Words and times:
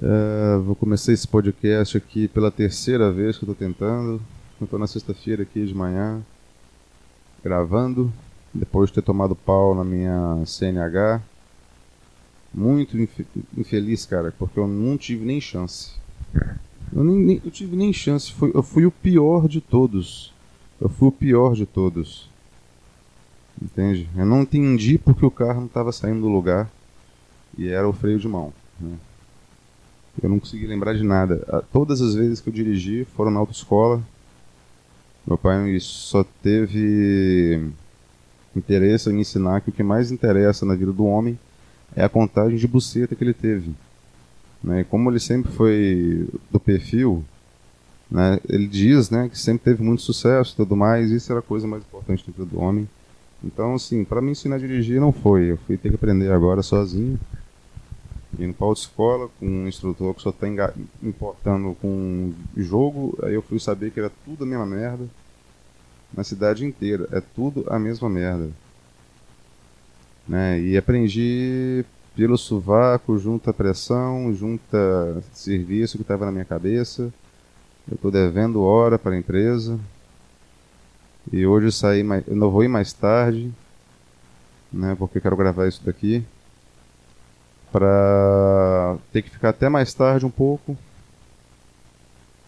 É, 0.00 0.58
vou 0.58 0.76
começar 0.76 1.12
esse 1.12 1.26
podcast 1.26 1.96
aqui 1.96 2.28
pela 2.28 2.52
terceira 2.52 3.10
vez 3.10 3.36
que 3.36 3.42
eu 3.42 3.48
tô 3.48 3.54
tentando. 3.54 4.22
Eu 4.60 4.78
na 4.78 4.86
sexta-feira 4.86 5.42
aqui 5.42 5.66
de 5.66 5.74
manhã, 5.74 6.22
gravando, 7.42 8.12
depois 8.54 8.90
de 8.90 8.94
ter 8.94 9.02
tomado 9.02 9.34
pau 9.34 9.74
na 9.74 9.82
minha 9.82 10.40
CNH. 10.46 11.20
Muito 12.54 12.96
inf 12.96 13.20
infeliz, 13.56 14.06
cara, 14.06 14.32
porque 14.38 14.58
eu 14.58 14.68
não 14.68 14.96
tive 14.96 15.24
nem 15.24 15.40
chance. 15.40 15.92
Eu, 16.94 17.02
nem, 17.02 17.16
nem, 17.16 17.42
eu 17.44 17.50
tive 17.50 17.76
nem 17.76 17.92
chance, 17.92 18.32
foi, 18.32 18.52
eu 18.54 18.62
fui 18.62 18.86
o 18.86 18.92
pior 18.92 19.48
de 19.48 19.60
todos. 19.60 20.32
Eu 20.80 20.88
fui 20.88 21.08
o 21.08 21.12
pior 21.12 21.54
de 21.54 21.66
todos. 21.66 22.30
Entende? 23.60 24.08
Eu 24.16 24.24
não 24.24 24.42
entendi 24.42 24.96
porque 24.96 25.26
o 25.26 25.30
carro 25.30 25.60
não 25.60 25.66
estava 25.66 25.90
saindo 25.90 26.20
do 26.20 26.28
lugar 26.28 26.70
e 27.56 27.68
era 27.68 27.88
o 27.88 27.92
freio 27.92 28.20
de 28.20 28.28
mão. 28.28 28.52
Né? 28.78 28.96
Eu 30.22 30.28
não 30.28 30.38
consegui 30.38 30.66
lembrar 30.66 30.94
de 30.94 31.04
nada. 31.04 31.64
Todas 31.72 32.00
as 32.00 32.14
vezes 32.14 32.40
que 32.40 32.48
eu 32.48 32.52
dirigi 32.52 33.06
foram 33.16 33.30
na 33.30 33.40
autoescola. 33.40 34.02
Meu 35.26 35.38
pai 35.38 35.78
só 35.80 36.24
teve 36.42 37.70
interesse 38.56 39.10
em 39.10 39.12
me 39.12 39.20
ensinar 39.20 39.60
que 39.60 39.70
o 39.70 39.72
que 39.72 39.82
mais 39.82 40.10
interessa 40.10 40.66
na 40.66 40.74
vida 40.74 40.92
do 40.92 41.04
homem 41.04 41.38
é 41.94 42.02
a 42.02 42.08
contagem 42.08 42.56
de 42.56 42.66
buceta 42.66 43.14
que 43.14 43.22
ele 43.22 43.34
teve. 43.34 43.72
Né? 44.62 44.84
Como 44.84 45.10
ele 45.10 45.20
sempre 45.20 45.52
foi 45.52 46.28
do 46.50 46.58
perfil, 46.58 47.24
né? 48.10 48.40
ele 48.48 48.66
diz 48.66 49.10
né, 49.10 49.28
que 49.28 49.38
sempre 49.38 49.64
teve 49.64 49.82
muito 49.82 50.02
sucesso 50.02 50.54
e 50.54 50.56
tudo 50.56 50.74
mais, 50.74 51.10
isso 51.10 51.30
era 51.30 51.40
a 51.40 51.42
coisa 51.42 51.66
mais 51.66 51.82
importante 51.82 52.24
na 52.26 52.32
vida 52.32 52.50
do 52.50 52.60
homem. 52.60 52.88
Então, 53.44 53.74
assim, 53.74 54.04
para 54.04 54.20
me 54.20 54.32
ensinar 54.32 54.56
a 54.56 54.58
dirigir 54.58 55.00
não 55.00 55.12
foi. 55.12 55.52
Eu 55.52 55.58
fui 55.58 55.76
ter 55.76 55.90
que 55.90 55.94
aprender 55.94 56.32
agora 56.32 56.62
sozinho 56.62 57.18
indo 58.36 58.52
para 58.52 58.72
escola 58.72 59.28
com 59.38 59.46
um 59.46 59.68
instrutor 59.68 60.14
que 60.14 60.22
só 60.22 60.30
está 60.30 60.46
importando 61.02 61.76
com 61.80 62.32
jogo. 62.56 63.18
Aí 63.22 63.34
eu 63.34 63.42
fui 63.42 63.58
saber 63.58 63.90
que 63.90 64.00
era 64.00 64.10
tudo 64.24 64.44
a 64.44 64.46
mesma 64.46 64.66
merda. 64.66 65.06
Na 66.12 66.24
cidade 66.24 66.64
inteira. 66.64 67.08
É 67.12 67.20
tudo 67.20 67.64
a 67.68 67.78
mesma 67.78 68.08
merda. 68.08 68.50
Né? 70.26 70.60
E 70.60 70.76
aprendi 70.76 71.84
pelo 72.14 72.36
sovaco, 72.36 73.18
junta 73.18 73.52
pressão, 73.52 74.34
junta 74.34 75.22
serviço 75.32 75.96
que 75.96 76.02
estava 76.02 76.26
na 76.26 76.32
minha 76.32 76.44
cabeça. 76.44 77.12
Eu 77.88 77.94
estou 77.94 78.10
devendo 78.10 78.62
hora 78.62 78.98
para 78.98 79.14
a 79.14 79.18
empresa. 79.18 79.78
E 81.32 81.46
hoje 81.46 81.66
eu 81.66 81.72
saí 81.72 82.02
mais, 82.02 82.26
eu 82.26 82.36
não 82.36 82.50
vou 82.50 82.64
ir 82.64 82.68
mais 82.68 82.92
tarde, 82.92 83.52
né? 84.72 84.94
Porque 84.98 85.20
quero 85.20 85.36
gravar 85.36 85.68
isso 85.68 85.82
daqui 85.84 86.24
para 87.72 88.96
ter 89.12 89.22
que 89.22 89.30
ficar 89.30 89.50
até 89.50 89.68
mais 89.68 89.92
tarde 89.94 90.24
um 90.24 90.30
pouco, 90.30 90.76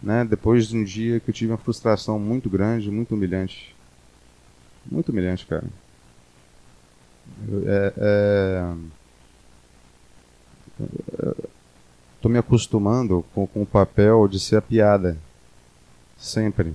né? 0.02 0.24
Depois 0.24 0.68
de 0.68 0.76
um 0.76 0.84
dia 0.84 1.20
que 1.20 1.30
eu 1.30 1.34
tive 1.34 1.52
uma 1.52 1.58
frustração 1.58 2.18
muito 2.18 2.48
grande, 2.48 2.90
muito 2.90 3.14
humilhante, 3.14 3.74
muito 4.90 5.10
humilhante, 5.10 5.46
cara. 5.46 5.64
É, 7.66 7.92
é, 7.96 8.74
tô 12.20 12.28
me 12.28 12.38
acostumando 12.38 13.24
com, 13.34 13.46
com 13.46 13.62
o 13.62 13.66
papel 13.66 14.26
de 14.28 14.40
ser 14.40 14.56
a 14.56 14.62
piada, 14.62 15.16
sempre. 16.16 16.74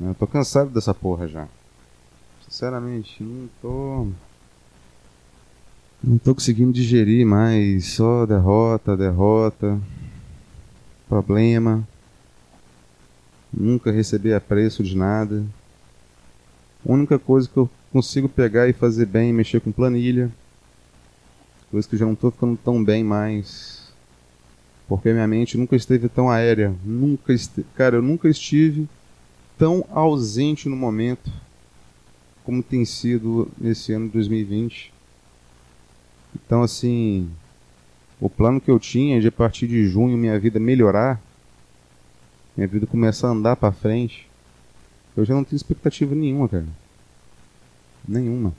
Eu 0.00 0.14
tô 0.14 0.26
cansado 0.26 0.70
dessa 0.70 0.94
porra 0.94 1.26
já. 1.26 1.48
Sinceramente, 2.48 3.22
não 3.22 3.48
tô 3.60 4.08
não 6.02 6.16
tô 6.16 6.34
conseguindo 6.34 6.72
digerir 6.72 7.26
mais. 7.26 7.86
Só 7.92 8.24
derrota, 8.24 8.96
derrota. 8.96 9.80
Problema. 11.08 11.86
Nunca 13.52 13.90
receber 13.90 14.34
apreço 14.34 14.82
de 14.82 14.96
nada. 14.96 15.44
A 16.86 16.92
única 16.92 17.18
coisa 17.18 17.48
que 17.48 17.56
eu 17.56 17.68
consigo 17.92 18.28
pegar 18.28 18.68
e 18.68 18.72
fazer 18.72 19.06
bem 19.06 19.30
é 19.30 19.32
mexer 19.32 19.60
com 19.60 19.72
planilha. 19.72 20.30
Coisa 21.70 21.88
que 21.88 21.96
já 21.96 22.06
não 22.06 22.14
tô 22.14 22.30
ficando 22.30 22.56
tão 22.56 22.82
bem 22.82 23.02
mais. 23.02 23.92
Porque 24.86 25.12
minha 25.12 25.26
mente 25.26 25.58
nunca 25.58 25.76
esteve 25.76 26.08
tão 26.08 26.30
aérea. 26.30 26.74
Nunca 26.84 27.32
este... 27.32 27.64
Cara, 27.74 27.96
eu 27.96 28.02
nunca 28.02 28.28
estive 28.28 28.88
tão 29.58 29.84
ausente 29.90 30.68
no 30.68 30.76
momento 30.76 31.30
como 32.44 32.62
tem 32.62 32.84
sido 32.84 33.50
nesse 33.58 33.92
ano 33.92 34.06
de 34.06 34.12
2020 34.12 34.97
então, 36.34 36.62
assim, 36.62 37.30
o 38.20 38.28
plano 38.28 38.60
que 38.60 38.70
eu 38.70 38.78
tinha 38.78 39.20
de 39.20 39.28
a 39.28 39.32
partir 39.32 39.66
de 39.66 39.86
junho 39.86 40.16
minha 40.16 40.38
vida 40.38 40.58
melhorar, 40.58 41.20
minha 42.56 42.66
vida 42.66 42.86
começar 42.86 43.28
a 43.28 43.32
andar 43.32 43.56
para 43.56 43.72
frente, 43.72 44.28
eu 45.16 45.24
já 45.24 45.34
não 45.34 45.44
tenho 45.44 45.56
expectativa 45.56 46.14
nenhuma, 46.14 46.48
cara. 46.48 46.66
Nenhuma. 48.06 48.54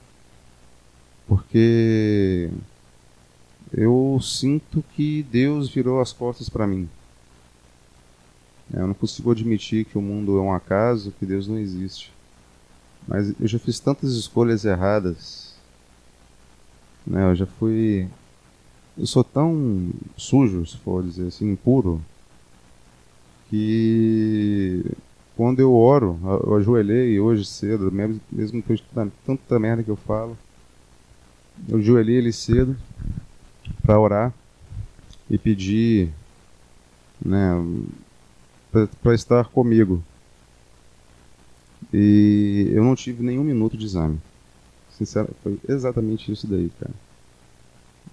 Porque 1.26 2.50
eu 3.72 4.18
sinto 4.22 4.84
que 4.94 5.22
Deus 5.22 5.68
virou 5.70 6.00
as 6.00 6.12
costas 6.12 6.48
para 6.48 6.66
mim. 6.66 6.88
Eu 8.72 8.86
não 8.86 8.94
consigo 8.94 9.30
admitir 9.30 9.84
que 9.84 9.98
o 9.98 10.02
mundo 10.02 10.38
é 10.38 10.40
um 10.40 10.52
acaso, 10.52 11.12
que 11.18 11.26
Deus 11.26 11.48
não 11.48 11.58
existe. 11.58 12.12
Mas 13.06 13.34
eu 13.40 13.48
já 13.48 13.58
fiz 13.58 13.80
tantas 13.80 14.12
escolhas 14.12 14.64
erradas 14.64 15.39
né? 17.06 17.30
Eu 17.30 17.34
já 17.34 17.46
fui. 17.46 18.08
Eu 18.98 19.06
sou 19.06 19.24
tão 19.24 19.90
sujo, 20.16 20.66
se 20.66 20.76
for 20.78 21.02
dizer 21.02 21.28
assim, 21.28 21.50
impuro, 21.52 22.02
que 23.48 24.84
quando 25.36 25.60
eu 25.60 25.74
oro, 25.74 26.18
eu 26.44 26.56
ajoelhei 26.56 27.18
hoje 27.18 27.44
cedo, 27.44 27.90
mesmo, 27.90 28.20
mesmo 28.30 28.60
depois 28.60 28.78
de 28.80 28.86
tanta 29.24 29.58
merda 29.58 29.82
que 29.82 29.90
eu 29.90 29.96
falo, 29.96 30.36
eu 31.68 31.78
ajoelhei 31.78 32.16
ele 32.16 32.32
cedo 32.32 32.76
para 33.82 33.98
orar 33.98 34.34
e 35.30 35.38
pedir 35.38 36.10
né, 37.24 37.52
para 39.02 39.14
estar 39.14 39.46
comigo. 39.46 40.02
E 41.92 42.70
eu 42.72 42.84
não 42.84 42.94
tive 42.94 43.22
nenhum 43.22 43.42
minuto 43.42 43.76
de 43.76 43.84
exame. 43.84 44.20
Sinceramente, 45.00 45.36
foi 45.42 45.58
exatamente 45.66 46.30
isso 46.30 46.46
daí, 46.46 46.70
cara. 46.78 46.92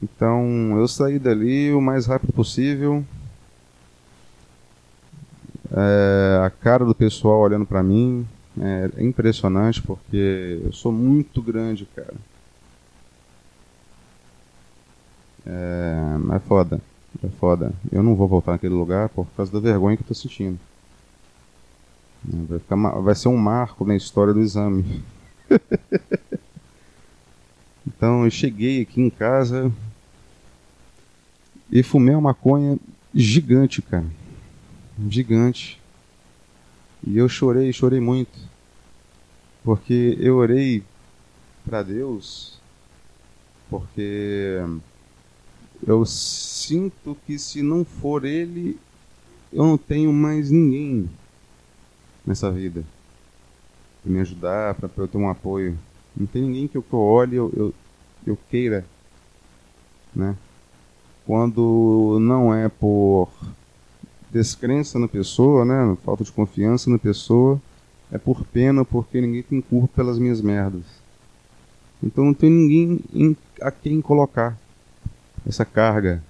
Então, 0.01 0.77
eu 0.77 0.87
saí 0.87 1.19
dali 1.19 1.73
o 1.73 1.81
mais 1.81 2.05
rápido 2.05 2.31
possível. 2.31 3.03
É, 5.69 6.45
a 6.45 6.49
cara 6.49 6.85
do 6.85 6.95
pessoal 6.95 7.41
olhando 7.41 7.65
para 7.65 7.83
mim 7.83 8.25
é, 8.57 8.89
é 8.95 9.03
impressionante 9.03 9.81
porque 9.81 10.61
eu 10.63 10.71
sou 10.71 10.93
muito 10.93 11.41
grande, 11.41 11.85
cara. 11.93 12.13
É, 15.45 16.35
é 16.35 16.39
foda. 16.39 16.79
É 17.21 17.27
foda. 17.27 17.73
Eu 17.91 18.01
não 18.01 18.15
vou 18.15 18.29
voltar 18.29 18.53
naquele 18.53 18.75
lugar 18.75 19.09
por 19.09 19.27
causa 19.35 19.51
da 19.51 19.59
vergonha 19.59 19.97
que 19.97 20.03
eu 20.03 20.07
tô 20.07 20.13
sentindo. 20.13 20.57
Vai, 22.23 22.59
ficar, 22.59 22.75
vai 23.01 23.15
ser 23.15 23.27
um 23.27 23.37
marco 23.37 23.83
na 23.83 23.95
história 23.95 24.33
do 24.33 24.39
exame. 24.39 25.03
Então 27.87 28.25
eu 28.25 28.29
cheguei 28.29 28.81
aqui 28.81 28.99
em 28.99 29.09
casa 29.09 29.71
e 31.71 31.81
fumei 31.81 32.13
uma 32.13 32.29
maconha 32.29 32.77
gigante, 33.15 33.81
cara. 33.81 34.05
Gigante. 35.09 35.81
E 37.05 37.17
eu 37.17 37.29
chorei, 37.29 37.71
chorei 37.71 38.01
muito. 38.01 38.37
Porque 39.63 40.17
eu 40.19 40.35
orei 40.35 40.83
para 41.65 41.81
Deus 41.81 42.57
porque 43.69 44.61
eu 45.85 46.05
sinto 46.05 47.17
que 47.25 47.37
se 47.37 47.61
não 47.61 47.83
for 47.83 48.25
ele, 48.25 48.77
eu 49.51 49.65
não 49.65 49.77
tenho 49.77 50.11
mais 50.13 50.49
ninguém 50.49 51.09
nessa 52.25 52.51
vida 52.51 52.83
para 54.01 54.11
me 54.11 54.19
ajudar, 54.19 54.75
para 54.75 54.89
eu 54.97 55.07
ter 55.07 55.17
um 55.17 55.29
apoio. 55.29 55.77
Não 56.15 56.25
tem 56.25 56.41
ninguém 56.41 56.67
que 56.67 56.77
eu, 56.77 56.85
olhe, 56.91 57.35
eu, 57.35 57.51
eu, 57.55 57.73
eu 58.29 58.37
queira, 58.49 58.85
né? 60.15 60.35
Quando 61.25 62.17
não 62.21 62.53
é 62.53 62.69
por 62.69 63.29
descrença 64.31 64.97
na 64.99 65.07
pessoa, 65.07 65.65
né? 65.65 65.97
Falta 66.03 66.23
de 66.23 66.31
confiança 66.31 66.89
na 66.89 66.97
pessoa, 66.97 67.61
é 68.11 68.17
por 68.17 68.45
pena, 68.45 68.85
porque 68.85 69.19
ninguém 69.19 69.43
tem 69.43 69.61
culpa 69.61 69.89
pelas 69.95 70.19
minhas 70.19 70.41
merdas. 70.41 70.83
Então 72.01 72.25
não 72.25 72.33
tem 72.33 72.49
ninguém 72.49 72.99
em, 73.13 73.35
a 73.61 73.71
quem 73.71 74.01
colocar 74.01 74.57
essa 75.45 75.65
carga 75.65 76.23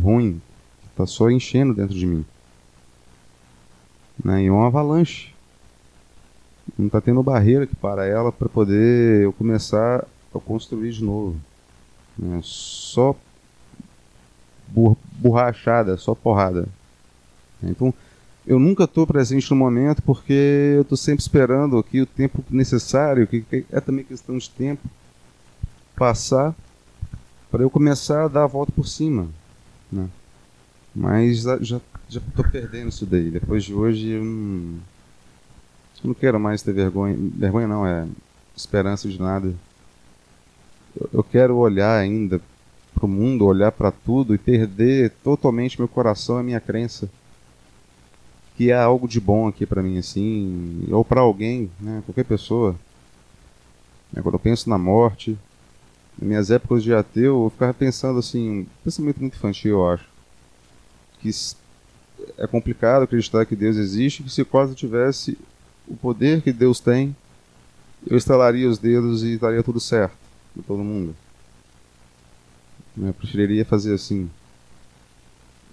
ruim 0.00 0.40
que 0.80 0.88
está 0.88 1.06
só 1.06 1.30
enchendo 1.30 1.74
dentro 1.74 1.94
de 1.94 2.06
mim. 2.06 2.24
Né? 4.24 4.44
E 4.44 4.46
é 4.46 4.52
uma 4.52 4.66
avalanche. 4.66 5.34
Não 6.78 6.86
está 6.86 7.00
tendo 7.00 7.22
barreira 7.22 7.66
que 7.66 7.76
para 7.76 8.06
ela 8.06 8.32
para 8.32 8.48
poder 8.48 9.22
eu 9.22 9.32
começar 9.32 10.06
a 10.38 10.40
construir 10.40 10.92
de 10.92 11.04
novo. 11.04 11.36
Né? 12.18 12.40
Só 12.42 13.16
borrachada, 15.18 15.96
só 15.96 16.14
porrada. 16.14 16.66
Então, 17.62 17.94
eu 18.46 18.58
nunca 18.58 18.84
estou 18.84 19.06
presente 19.06 19.50
no 19.50 19.56
momento 19.56 20.02
porque 20.02 20.74
eu 20.76 20.82
estou 20.82 20.98
sempre 20.98 21.22
esperando 21.22 21.78
aqui 21.78 22.00
o 22.00 22.06
tempo 22.06 22.44
necessário, 22.50 23.26
que 23.26 23.44
é 23.70 23.80
também 23.80 24.04
questão 24.04 24.36
de 24.36 24.50
tempo, 24.50 24.86
passar 25.96 26.54
para 27.50 27.62
eu 27.62 27.70
começar 27.70 28.24
a 28.24 28.28
dar 28.28 28.44
a 28.44 28.48
volta 28.48 28.72
por 28.72 28.86
cima. 28.86 29.28
Né? 29.90 30.08
Mas 30.94 31.42
já 31.42 31.80
já 32.08 32.20
estou 32.20 32.44
perdendo 32.44 32.88
isso 32.88 33.06
daí. 33.06 33.30
Depois 33.30 33.64
de 33.64 33.74
hoje 33.74 34.10
eu 34.10 34.24
não, 34.24 34.78
eu 36.02 36.08
não 36.08 36.14
quero 36.14 36.38
mais 36.38 36.62
ter 36.62 36.72
vergonha. 36.72 37.16
Vergonha 37.18 37.66
não, 37.66 37.86
é 37.86 38.06
esperança 38.56 39.08
de 39.08 39.20
nada. 39.20 39.54
Eu, 41.12 41.24
quero 41.24 41.56
olhar 41.56 41.98
ainda 41.98 42.40
para 42.94 43.04
o 43.04 43.08
mundo, 43.08 43.44
olhar 43.44 43.72
para 43.72 43.90
tudo 43.90 44.34
e 44.34 44.38
perder 44.38 45.10
totalmente 45.22 45.78
meu 45.78 45.88
coração 45.88 46.40
e 46.40 46.44
minha 46.44 46.60
crença 46.60 47.10
que 48.56 48.70
há 48.70 48.84
algo 48.84 49.08
de 49.08 49.20
bom 49.20 49.48
aqui 49.48 49.66
para 49.66 49.82
mim 49.82 49.98
assim, 49.98 50.86
ou 50.88 51.04
para 51.04 51.20
alguém, 51.20 51.68
né, 51.80 52.04
qualquer 52.06 52.24
pessoa. 52.24 52.76
É, 54.14 54.22
quando 54.22 54.34
eu 54.34 54.38
penso 54.38 54.70
na 54.70 54.78
morte, 54.78 55.36
nas 56.16 56.28
minhas 56.28 56.50
épocas 56.52 56.84
de 56.84 56.94
ateu, 56.94 57.44
eu 57.44 57.50
ficava 57.50 57.74
pensando 57.74 58.20
assim, 58.20 58.60
um 58.60 58.66
pensamento 58.84 59.20
muito 59.20 59.34
infantil, 59.34 59.72
eu 59.72 59.88
acho, 59.88 60.08
que 61.18 61.28
é 62.38 62.46
complicado 62.46 63.02
acreditar 63.02 63.44
que 63.44 63.56
Deus 63.56 63.76
existe, 63.76 64.22
que 64.22 64.30
se 64.30 64.44
quase 64.44 64.76
tivesse 64.76 65.36
o 65.88 65.96
poder 65.96 66.40
que 66.40 66.52
Deus 66.52 66.78
tem, 66.78 67.16
eu 68.06 68.16
estalaria 68.16 68.68
os 68.68 68.78
dedos 68.78 69.24
e 69.24 69.34
estaria 69.34 69.64
tudo 69.64 69.80
certo 69.80 70.23
para 70.54 70.62
todo 70.62 70.82
mundo. 70.82 71.14
Eu 72.96 73.12
preferiria 73.12 73.64
fazer 73.64 73.94
assim. 73.94 74.30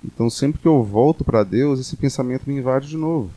Então 0.03 0.29
sempre 0.29 0.59
que 0.59 0.67
eu 0.67 0.83
volto 0.83 1.23
para 1.23 1.43
Deus, 1.43 1.79
esse 1.79 1.95
pensamento 1.95 2.47
me 2.47 2.57
invade 2.57 2.89
de 2.89 2.97
novo. 2.97 3.31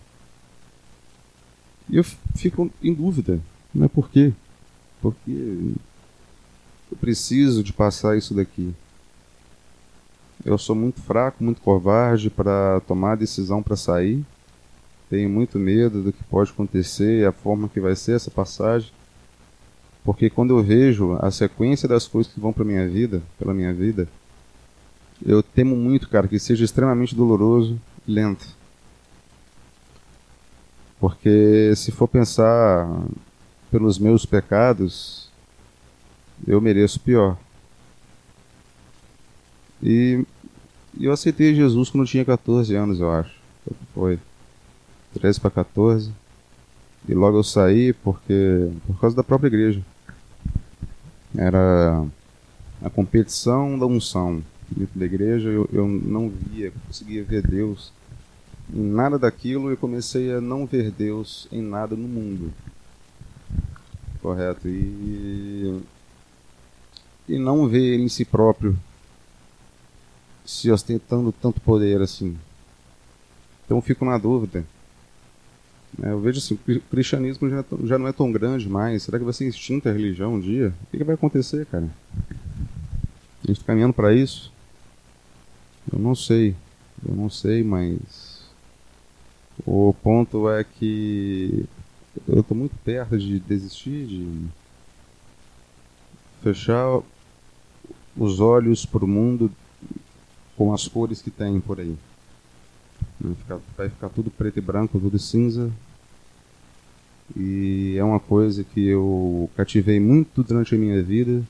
E 1.88 1.96
eu 1.96 2.05
fico 2.35 2.70
em 2.82 2.94
dúvida, 2.94 3.38
não 3.75 3.85
é 3.85 3.88
por 3.88 4.08
quê? 4.08 4.32
Porque 5.02 5.75
eu 6.91 6.99
preciso 6.99 7.62
de 7.62 7.73
passar 7.73 8.17
isso 8.17 8.32
daqui. 8.32 8.75
Eu 10.44 10.56
sou 10.56 10.75
muito 10.75 11.00
fraco, 11.02 11.44
muito 11.44 11.61
covarde 11.61 12.31
para 12.31 12.81
tomar 12.87 13.17
decisão 13.17 13.62
para 13.62 13.76
sair. 13.76 14.25
Tenho 15.11 15.29
muito 15.29 15.58
medo 15.58 16.02
do 16.02 16.12
que 16.12 16.25
pode 16.25 16.50
acontecer 16.50 17.26
a 17.26 17.32
forma 17.32 17.69
que 17.69 17.81
vai 17.81 17.94
ser 17.94 18.12
essa 18.17 18.31
passagem. 18.31 18.91
Porque 20.05 20.29
quando 20.29 20.56
eu 20.56 20.62
vejo 20.62 21.17
a 21.21 21.31
sequência 21.31 21.89
das 21.89 22.06
coisas 22.06 22.31
que 22.33 22.39
vão 22.39 22.53
para 22.53 22.65
minha 22.65 22.87
vida, 22.87 23.23
pela 23.39 23.55
minha 23.55 23.73
vida, 23.73 24.06
eu 25.25 25.43
temo 25.43 25.75
muito, 25.75 26.09
cara, 26.09 26.29
que 26.29 26.39
seja 26.39 26.65
extremamente 26.65 27.15
doloroso 27.15 27.81
e 28.06 28.12
lento. 28.12 28.47
Porque 31.01 31.73
se 31.75 31.91
for 31.91 32.06
pensar 32.06 32.87
pelos 33.71 33.99
meus 33.99 34.27
pecados, 34.27 35.31
eu 36.47 36.61
mereço 36.61 37.01
pior. 37.01 37.39
E 39.83 40.25
eu 41.01 41.12
aceitei 41.12 41.55
Jesus 41.55 41.91
quando 41.91 42.06
tinha 42.06 42.25
14 42.25 42.75
anos, 42.75 43.01
eu 43.01 43.11
acho. 43.11 43.35
Foi 43.95 44.19
13 45.15 45.41
para 45.41 45.51
14. 45.51 46.12
E 47.09 47.15
logo 47.15 47.39
eu 47.39 47.43
saí 47.43 47.93
porque 47.93 48.71
por 48.87 48.99
causa 49.01 49.17
da 49.17 49.25
própria 49.25 49.49
igreja. 49.49 49.83
Era 51.37 52.07
a 52.83 52.91
competição 52.91 53.79
da 53.79 53.87
unção 53.87 54.43
dentro 54.71 54.99
da 54.99 55.05
igreja, 55.05 55.49
eu, 55.49 55.69
eu 55.73 55.87
não 55.87 56.29
via, 56.29 56.73
conseguia 56.87 57.23
ver 57.23 57.47
Deus 57.47 57.93
em 58.73 58.83
nada 58.83 59.19
daquilo 59.19 59.73
e 59.73 59.77
comecei 59.77 60.33
a 60.33 60.41
não 60.41 60.67
ver 60.67 60.91
Deus 60.91 61.47
em 61.53 61.63
nada 61.63 61.95
no 61.95 62.09
mundo. 62.09 62.53
Correto? 64.23 64.69
E, 64.69 65.83
e 67.29 67.39
não 67.39 67.69
ver 67.69 67.95
Ele 67.95 68.05
em 68.05 68.09
si 68.09 68.25
próprio 68.25 68.77
se 70.45 70.71
ostentando 70.71 71.33
tanto 71.33 71.61
poder 71.61 72.01
assim. 72.01 72.37
Então 73.65 73.79
eu 73.79 73.83
fico 73.83 74.05
na 74.05 74.19
dúvida. 74.19 74.65
É, 76.02 76.11
eu 76.11 76.20
vejo 76.20 76.38
assim, 76.38 76.55
o 76.55 76.81
cristianismo 76.91 77.49
já, 77.49 77.64
já 77.85 77.99
não 77.99 78.08
é 78.08 78.12
tão 78.12 78.31
grande 78.32 78.69
mais. 78.69 79.02
Será 79.05 79.19
que 79.19 79.25
vai 79.25 79.32
ser 79.32 79.46
extinta 79.46 79.91
a 79.91 79.93
religião 79.93 80.35
um 80.35 80.41
dia? 80.41 80.75
O 80.85 80.91
que, 80.91 80.99
que 80.99 81.05
vai 81.05 81.14
acontecer, 81.14 81.67
cara? 81.67 81.88
A 83.44 83.46
gente 83.46 83.58
está 83.58 83.67
caminhando 83.67 83.94
para 83.94 84.12
isso? 84.12 84.52
Eu 85.93 85.99
não 85.99 86.14
sei. 86.14 86.55
Eu 87.06 87.14
não 87.14 87.31
sei, 87.31 87.62
mas. 87.62 88.43
O 89.64 89.94
ponto 90.02 90.50
é 90.50 90.64
que 90.64 91.64
eu 92.26 92.41
estou 92.41 92.56
muito 92.56 92.75
perto 92.85 93.17
de 93.17 93.38
desistir, 93.38 94.06
de 94.06 94.46
fechar 96.43 97.00
os 98.17 98.41
olhos 98.41 98.85
para 98.85 99.05
o 99.05 99.08
mundo 99.08 99.50
com 100.56 100.73
as 100.73 100.88
cores 100.88 101.23
que 101.23 101.31
tem 101.31 101.61
por 101.61 101.81
aí. 101.81 101.96
Vai 103.77 103.89
ficar, 103.89 104.09
tudo 104.11 104.31
preto 104.31 104.59
e 104.59 104.63
branco, 104.63 104.99
tudo 104.99 105.19
cinza. 105.19 105.71
E 107.37 107.97
é 107.97 108.05
uma 108.05 108.21
coisa 108.21 108.65
que 108.65 108.87
eu 108.87 109.49
cativei 109.57 109.99
muito 109.99 110.43
durante 110.43 110.75
a 110.75 110.79
minha 110.79 111.03
vida 111.03 111.43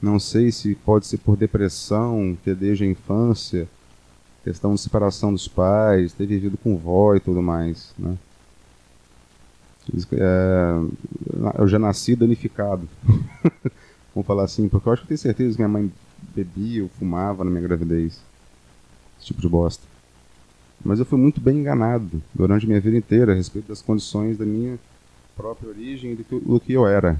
não 0.00 0.18
sei 0.18 0.50
se 0.50 0.74
pode 0.74 1.06
ser 1.06 1.18
por 1.18 1.36
depressão, 1.36 2.36
que 2.42 2.50
é 2.50 2.54
desde 2.54 2.84
a 2.84 2.86
infância, 2.86 3.68
questão 4.42 4.74
de 4.74 4.80
separação 4.80 5.32
dos 5.32 5.46
pais, 5.46 6.12
ter 6.14 6.26
vivido 6.26 6.56
com 6.56 6.76
vó 6.76 7.14
e 7.14 7.20
tudo 7.20 7.42
mais, 7.42 7.92
né? 7.98 8.16
É, 10.12 11.58
eu 11.58 11.68
já 11.68 11.78
nasci 11.78 12.14
danificado, 12.14 12.88
vamos 14.14 14.26
falar 14.26 14.44
assim, 14.44 14.68
porque 14.68 14.88
eu 14.88 14.92
acho 14.92 15.02
que 15.02 15.08
tenho 15.08 15.18
certeza 15.18 15.56
que 15.56 15.58
minha 15.58 15.68
mãe 15.68 15.92
bebia 16.34 16.82
ou 16.82 16.88
fumava 16.88 17.44
na 17.44 17.50
minha 17.50 17.62
gravidez, 17.62 18.20
esse 19.18 19.26
tipo 19.26 19.40
de 19.40 19.48
bosta. 19.48 19.84
Mas 20.84 20.98
eu 20.98 21.04
fui 21.04 21.18
muito 21.18 21.40
bem 21.40 21.58
enganado 21.58 22.22
durante 22.34 22.66
minha 22.66 22.80
vida 22.80 22.96
inteira 22.96 23.32
a 23.32 23.34
respeito 23.34 23.68
das 23.68 23.82
condições 23.82 24.38
da 24.38 24.46
minha 24.46 24.78
própria 25.36 25.68
origem 25.68 26.12
e 26.12 26.16
do 26.16 26.60
que, 26.60 26.72
eu 26.72 26.86
era. 26.86 27.18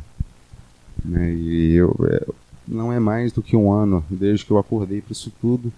Né? 1.05 1.33
E 1.33 1.75
eu, 1.75 1.95
é, 2.05 2.27
não 2.67 2.93
é 2.93 2.99
mais 2.99 3.33
do 3.33 3.43
que 3.43 3.57
um 3.57 3.73
ano 3.73 4.05
desde 4.09 4.45
que 4.45 4.51
eu 4.51 4.59
acordei 4.59 5.01
para 5.01 5.13
isso 5.13 5.33
tudo 5.41 5.73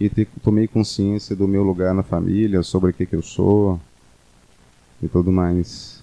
e 0.00 0.10
tomei 0.42 0.66
consciência 0.66 1.36
do 1.36 1.46
meu 1.46 1.62
lugar 1.62 1.94
na 1.94 2.02
família, 2.02 2.62
sobre 2.62 2.90
o 2.90 2.94
que, 2.94 3.06
eu 3.12 3.22
sou 3.22 3.80
e 5.00 5.06
tudo 5.06 5.30
mais. 5.30 6.02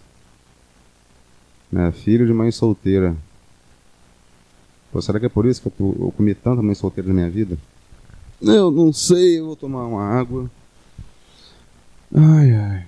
É, 1.74 1.92
filho 1.92 2.26
de 2.26 2.34
mãe 2.34 2.52
solteira. 2.52 3.16
Pô, 4.92 5.02
será 5.02 5.20
que 5.20 5.26
é 5.26 5.30
por 5.30 5.46
isso 5.46 5.62
que 5.62 5.68
eu, 5.68 5.96
eu 6.00 6.14
comi 6.16 6.34
tanta 6.34 6.62
mãe 6.62 6.76
solteira 6.76 7.10
na 7.10 7.14
minha 7.14 7.30
vida? 7.30 7.58
Eu 8.42 8.72
não 8.72 8.92
sei, 8.92 9.40
eu 9.40 9.46
vou 9.46 9.56
tomar 9.56 9.86
uma 9.86 10.04
água. 10.04 10.50
Ai, 12.14 12.54
ai. 12.54 12.86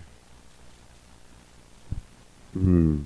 Hum. 2.56 3.00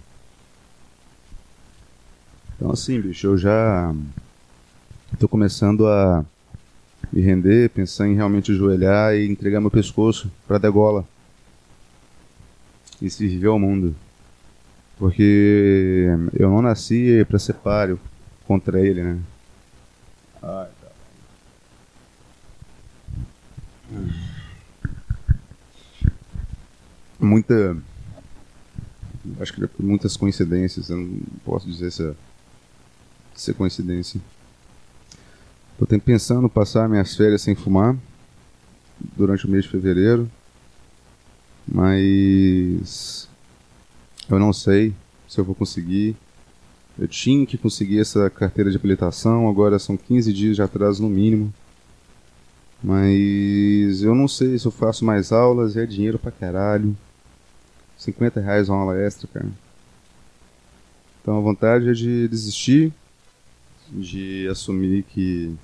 Então 2.55 2.71
assim, 2.71 2.99
bicho, 2.99 3.27
eu 3.27 3.37
já 3.37 3.93
estou 5.13 5.29
começando 5.29 5.87
a 5.87 6.25
me 7.13 7.21
render, 7.21 7.69
pensar 7.69 8.07
em 8.07 8.15
realmente 8.15 8.51
ajoelhar 8.51 9.13
e 9.15 9.29
entregar 9.29 9.61
meu 9.61 9.71
pescoço 9.71 10.31
para 10.47 10.57
degola 10.57 11.05
e 13.01 13.09
se 13.09 13.27
viver 13.27 13.47
ao 13.47 13.59
mundo. 13.59 13.95
Porque 14.97 16.07
eu 16.33 16.49
não 16.49 16.61
nasci 16.61 17.23
para 17.25 17.37
ser 17.37 17.53
páreo 17.53 17.99
contra 18.47 18.81
ele, 18.81 19.03
né? 19.03 19.19
Ai, 20.41 20.67
tá. 20.81 20.87
Muita. 27.19 27.77
Acho 29.39 29.53
que 29.53 29.69
muitas 29.79 30.15
coincidências, 30.15 30.89
eu 30.89 30.97
não 30.97 31.19
posso 31.43 31.69
dizer 31.69 31.91
se 31.91 32.03
é 32.03 32.15
ser 33.35 33.53
coincidência. 33.53 34.21
Estou 35.79 35.99
pensando 35.99 36.49
passar 36.49 36.89
minhas 36.89 37.15
férias 37.15 37.41
sem 37.41 37.53
fumar 37.53 37.95
durante 39.15 39.45
o 39.45 39.49
mês 39.49 39.65
de 39.65 39.69
fevereiro, 39.69 40.29
mas 41.67 43.27
eu 44.29 44.39
não 44.39 44.51
sei 44.51 44.93
se 45.27 45.39
eu 45.39 45.45
vou 45.45 45.53
conseguir. 45.53 46.15
Eu 46.97 47.07
tinha 47.07 47.45
que 47.45 47.57
conseguir 47.57 47.99
essa 47.99 48.27
carteira 48.29 48.71
de 48.71 48.77
habilitação, 48.77 49.47
agora 49.47 49.77
são 49.77 49.95
15 49.95 50.33
dias 50.33 50.55
de 50.55 50.61
atraso 50.63 51.03
no 51.03 51.09
mínimo. 51.09 51.53
Mas 52.83 54.01
eu 54.01 54.15
não 54.15 54.27
sei 54.27 54.57
se 54.57 54.65
eu 54.65 54.71
faço 54.71 55.05
mais 55.05 55.31
aulas, 55.31 55.77
é 55.77 55.85
dinheiro 55.85 56.17
pra 56.17 56.31
caralho. 56.31 56.97
50 57.97 58.39
reais 58.39 58.69
uma 58.69 58.79
aula 58.79 58.99
extra, 58.99 59.27
cara. 59.27 59.49
Então 61.21 61.37
a 61.37 61.41
vontade 61.41 61.89
é 61.89 61.93
de 61.93 62.27
desistir 62.27 62.93
de 63.89 64.47
assumir 64.49 65.03
que 65.03 65.55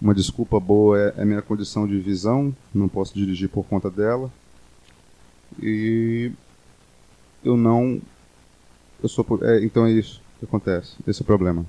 Uma 0.00 0.14
desculpa 0.14 0.60
boa 0.60 0.98
é, 0.98 1.14
é 1.18 1.24
minha 1.24 1.40
condição 1.40 1.86
de 1.86 1.98
visão, 1.98 2.54
não 2.74 2.88
posso 2.88 3.14
dirigir 3.14 3.48
por 3.48 3.64
conta 3.64 3.90
dela. 3.90 4.30
E 5.62 6.30
eu 7.42 7.56
não. 7.56 8.00
Eu 9.02 9.08
sou. 9.08 9.24
É, 9.42 9.64
então 9.64 9.86
é 9.86 9.92
isso 9.92 10.20
que 10.38 10.44
acontece. 10.44 10.96
Esse 11.06 11.22
é 11.22 11.24
o 11.24 11.26
problema. 11.26 11.64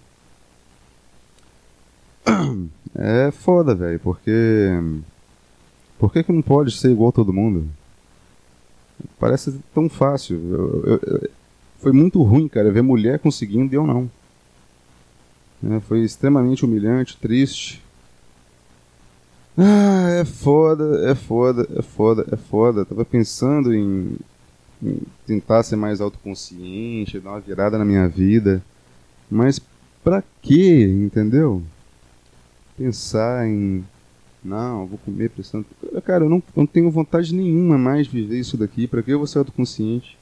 É 2.95 3.31
foda, 3.31 3.75
velho, 3.75 3.99
porque. 3.99 4.71
Por 5.99 6.11
que, 6.11 6.23
que 6.23 6.31
não 6.31 6.41
pode 6.41 6.71
ser 6.71 6.91
igual 6.91 7.09
a 7.09 7.13
todo 7.13 7.31
mundo? 7.31 7.69
Parece 9.19 9.59
tão 9.73 9.89
fácil. 9.89 10.37
Eu, 10.37 10.83
eu, 10.85 10.99
eu, 11.03 11.29
foi 11.79 11.91
muito 11.91 12.21
ruim, 12.23 12.47
cara, 12.47 12.71
ver 12.71 12.81
mulher 12.81 13.19
conseguindo 13.19 13.73
e 13.73 13.77
eu 13.77 13.85
não. 13.85 14.09
É, 15.63 15.79
foi 15.81 16.01
extremamente 16.01 16.65
humilhante, 16.65 17.17
triste. 17.17 17.83
Ah, 19.57 20.09
é 20.19 20.25
foda, 20.25 21.09
é 21.09 21.15
foda, 21.15 21.67
é 21.75 21.81
foda, 21.81 22.25
é 22.31 22.35
foda. 22.37 22.85
tava 22.85 23.03
pensando 23.03 23.73
em, 23.73 24.15
em 24.81 25.01
tentar 25.25 25.63
ser 25.63 25.75
mais 25.75 25.99
autoconsciente, 25.99 27.19
dar 27.19 27.31
uma 27.31 27.39
virada 27.39 27.77
na 27.77 27.85
minha 27.85 28.07
vida. 28.07 28.61
Mas 29.29 29.59
pra 30.03 30.23
quê, 30.41 30.83
entendeu? 30.83 31.63
Pensar 32.77 33.47
em. 33.47 33.83
Não, 34.47 34.87
vou 34.87 34.97
comer 34.99 35.29
prestando. 35.29 35.65
Cara, 36.05 36.23
eu 36.23 36.29
não, 36.29 36.41
não 36.55 36.65
tenho 36.65 36.89
vontade 36.89 37.33
nenhuma 37.33 37.77
mais 37.77 38.07
de 38.07 38.13
viver 38.13 38.39
isso 38.39 38.57
daqui. 38.57 38.87
Pra 38.87 39.03
que 39.03 39.11
eu 39.11 39.17
vou 39.17 39.27
ser 39.27 39.39
autoconsciente? 39.39 40.17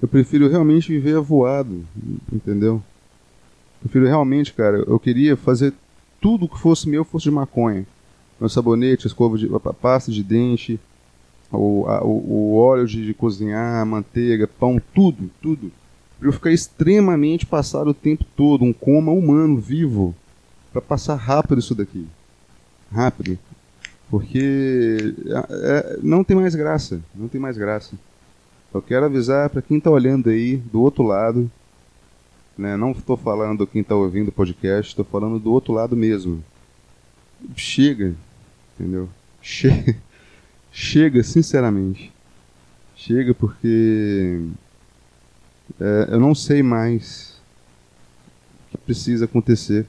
Eu 0.00 0.06
prefiro 0.06 0.48
realmente 0.48 0.92
viver 0.92 1.16
avoado, 1.16 1.84
entendeu? 2.32 2.74
Eu 2.74 3.80
prefiro 3.82 4.06
realmente, 4.06 4.52
cara, 4.52 4.78
eu 4.78 4.98
queria 4.98 5.36
fazer 5.36 5.72
tudo 6.20 6.48
que 6.48 6.58
fosse 6.58 6.88
meu 6.88 7.04
fosse 7.04 7.24
de 7.24 7.30
maconha 7.30 7.86
meu 8.40 8.48
sabonete, 8.48 9.06
escova 9.06 9.36
de 9.36 9.50
a 9.52 9.72
pasta 9.72 10.12
de 10.12 10.22
dente, 10.22 10.78
o, 11.50 11.86
a, 11.86 12.04
o, 12.04 12.52
o, 12.52 12.56
óleo 12.56 12.86
de, 12.86 13.04
de, 13.04 13.14
cozinhar, 13.14 13.84
manteiga, 13.84 14.46
pão, 14.46 14.80
tudo, 14.94 15.30
tudo. 15.42 15.72
Para 16.18 16.28
eu 16.28 16.32
ficar 16.32 16.50
extremamente 16.50 17.46
passado 17.46 17.90
o 17.90 17.94
tempo 17.94 18.24
todo, 18.36 18.64
um 18.64 18.72
coma 18.72 19.12
humano, 19.12 19.56
vivo, 19.56 20.14
para 20.72 20.80
passar 20.80 21.16
rápido 21.16 21.58
isso 21.58 21.74
daqui. 21.74 22.06
Rápido. 22.90 23.38
Porque 24.10 25.14
é, 25.26 25.46
é, 25.50 25.98
não 26.02 26.24
tem 26.24 26.36
mais 26.36 26.54
graça, 26.54 27.00
não 27.14 27.28
tem 27.28 27.40
mais 27.40 27.58
graça. 27.58 27.94
Eu 28.72 28.82
quero 28.82 29.06
avisar 29.06 29.50
para 29.50 29.62
quem 29.62 29.78
está 29.78 29.90
olhando 29.90 30.30
aí 30.30 30.56
do 30.56 30.80
outro 30.80 31.02
lado, 31.02 31.50
né, 32.56 32.76
não 32.76 32.90
estou 32.90 33.16
falando 33.16 33.66
quem 33.66 33.82
está 33.82 33.94
ouvindo 33.94 34.28
o 34.28 34.32
podcast, 34.32 34.90
estou 34.90 35.04
falando 35.04 35.38
do 35.38 35.52
outro 35.52 35.72
lado 35.72 35.96
mesmo. 35.96 36.42
Chega, 37.54 38.14
entendeu? 38.74 39.08
Chega, 39.40 39.96
chega 40.72 41.22
sinceramente. 41.22 42.12
Chega 42.96 43.32
porque 43.32 44.42
é, 45.80 46.08
eu 46.10 46.18
não 46.18 46.34
sei 46.34 46.62
mais 46.62 47.40
o 48.66 48.70
que 48.70 48.78
precisa 48.78 49.26
acontecer. 49.26 49.86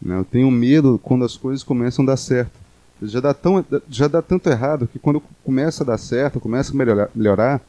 Né? 0.00 0.16
Eu 0.16 0.24
tenho 0.24 0.50
medo 0.50 1.00
quando 1.02 1.24
as 1.24 1.36
coisas 1.36 1.62
começam 1.62 2.04
a 2.04 2.08
dar 2.08 2.16
certo. 2.16 2.58
Já 3.00 3.20
dá, 3.20 3.32
tão, 3.32 3.64
já 3.88 4.08
dá 4.08 4.20
tanto 4.20 4.48
errado 4.48 4.88
que 4.88 4.98
quando 4.98 5.22
começa 5.44 5.84
a 5.84 5.86
dar 5.86 5.98
certo, 5.98 6.40
começa 6.40 6.72
a 6.72 6.76
melhorar, 6.76 7.10
melhorar 7.14 7.62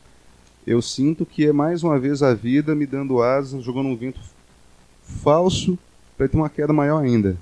eu 0.65 0.81
sinto 0.81 1.25
que 1.25 1.48
é 1.48 1.51
mais 1.51 1.83
uma 1.83 1.98
vez 1.98 2.21
a 2.21 2.33
vida 2.33 2.75
me 2.75 2.86
dando 2.86 3.21
asas, 3.24 3.63
jogando 3.63 3.89
um 3.89 3.95
vento 3.95 4.19
falso 5.01 5.77
para 6.15 6.27
ter 6.27 6.38
uma 6.38 6.50
queda 6.50 6.71
maior 6.71 7.03
ainda. 7.03 7.36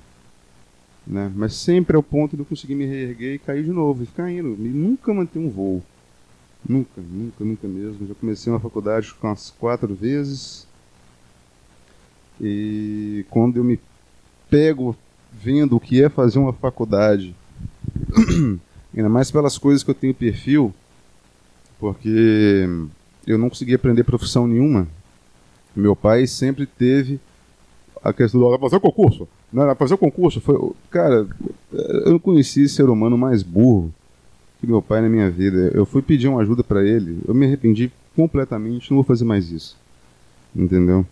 Né? 1.06 1.30
Mas 1.34 1.54
sempre 1.54 1.96
ao 1.96 2.02
ponto 2.02 2.36
de 2.36 2.42
eu 2.42 2.46
conseguir 2.46 2.74
me 2.74 2.86
reerguer 2.86 3.34
e 3.34 3.38
cair 3.38 3.64
de 3.64 3.70
novo, 3.70 4.02
e 4.02 4.06
ficar 4.06 4.30
indo. 4.30 4.56
E 4.58 4.68
nunca 4.68 5.12
manter 5.12 5.38
um 5.38 5.50
voo. 5.50 5.82
Nunca, 6.66 7.00
nunca, 7.00 7.44
nunca 7.44 7.68
mesmo. 7.68 8.06
Já 8.06 8.14
comecei 8.14 8.52
uma 8.52 8.60
faculdade 8.60 9.14
umas 9.22 9.50
quatro 9.50 9.94
vezes. 9.94 10.66
E 12.40 13.26
quando 13.30 13.56
eu 13.56 13.64
me 13.64 13.78
pego 14.50 14.96
vendo 15.32 15.76
o 15.76 15.80
que 15.80 16.02
é 16.02 16.08
fazer 16.08 16.38
uma 16.38 16.52
faculdade, 16.52 17.34
ainda 18.94 19.08
mais 19.08 19.30
pelas 19.30 19.56
coisas 19.58 19.82
que 19.82 19.90
eu 19.90 19.94
tenho 19.94 20.14
perfil, 20.14 20.74
porque 21.78 22.66
eu 23.26 23.38
não 23.38 23.48
consegui 23.48 23.74
aprender 23.74 24.04
profissão 24.04 24.46
nenhuma. 24.46 24.88
Meu 25.76 25.94
pai 25.94 26.26
sempre 26.26 26.66
teve 26.66 27.20
a 28.02 28.12
questão 28.12 28.40
do 28.40 28.58
fazer 28.58 28.80
concurso. 28.80 29.28
Não, 29.52 29.74
fazer 29.76 29.94
o 29.94 29.98
concurso. 29.98 30.40
Foi, 30.40 30.72
cara, 30.90 31.26
eu 31.72 32.12
não 32.12 32.18
conheci 32.18 32.68
ser 32.68 32.88
humano 32.88 33.16
mais 33.16 33.42
burro 33.42 33.92
que 34.60 34.66
meu 34.66 34.82
pai 34.82 35.00
na 35.00 35.08
minha 35.08 35.30
vida. 35.30 35.70
Eu 35.74 35.86
fui 35.86 36.02
pedir 36.02 36.28
uma 36.28 36.42
ajuda 36.42 36.64
para 36.64 36.84
ele, 36.84 37.20
eu 37.26 37.34
me 37.34 37.46
arrependi 37.46 37.92
completamente, 38.16 38.90
não 38.90 38.96
vou 38.96 39.04
fazer 39.04 39.24
mais 39.24 39.50
isso. 39.50 39.76
Entendeu? 40.54 41.06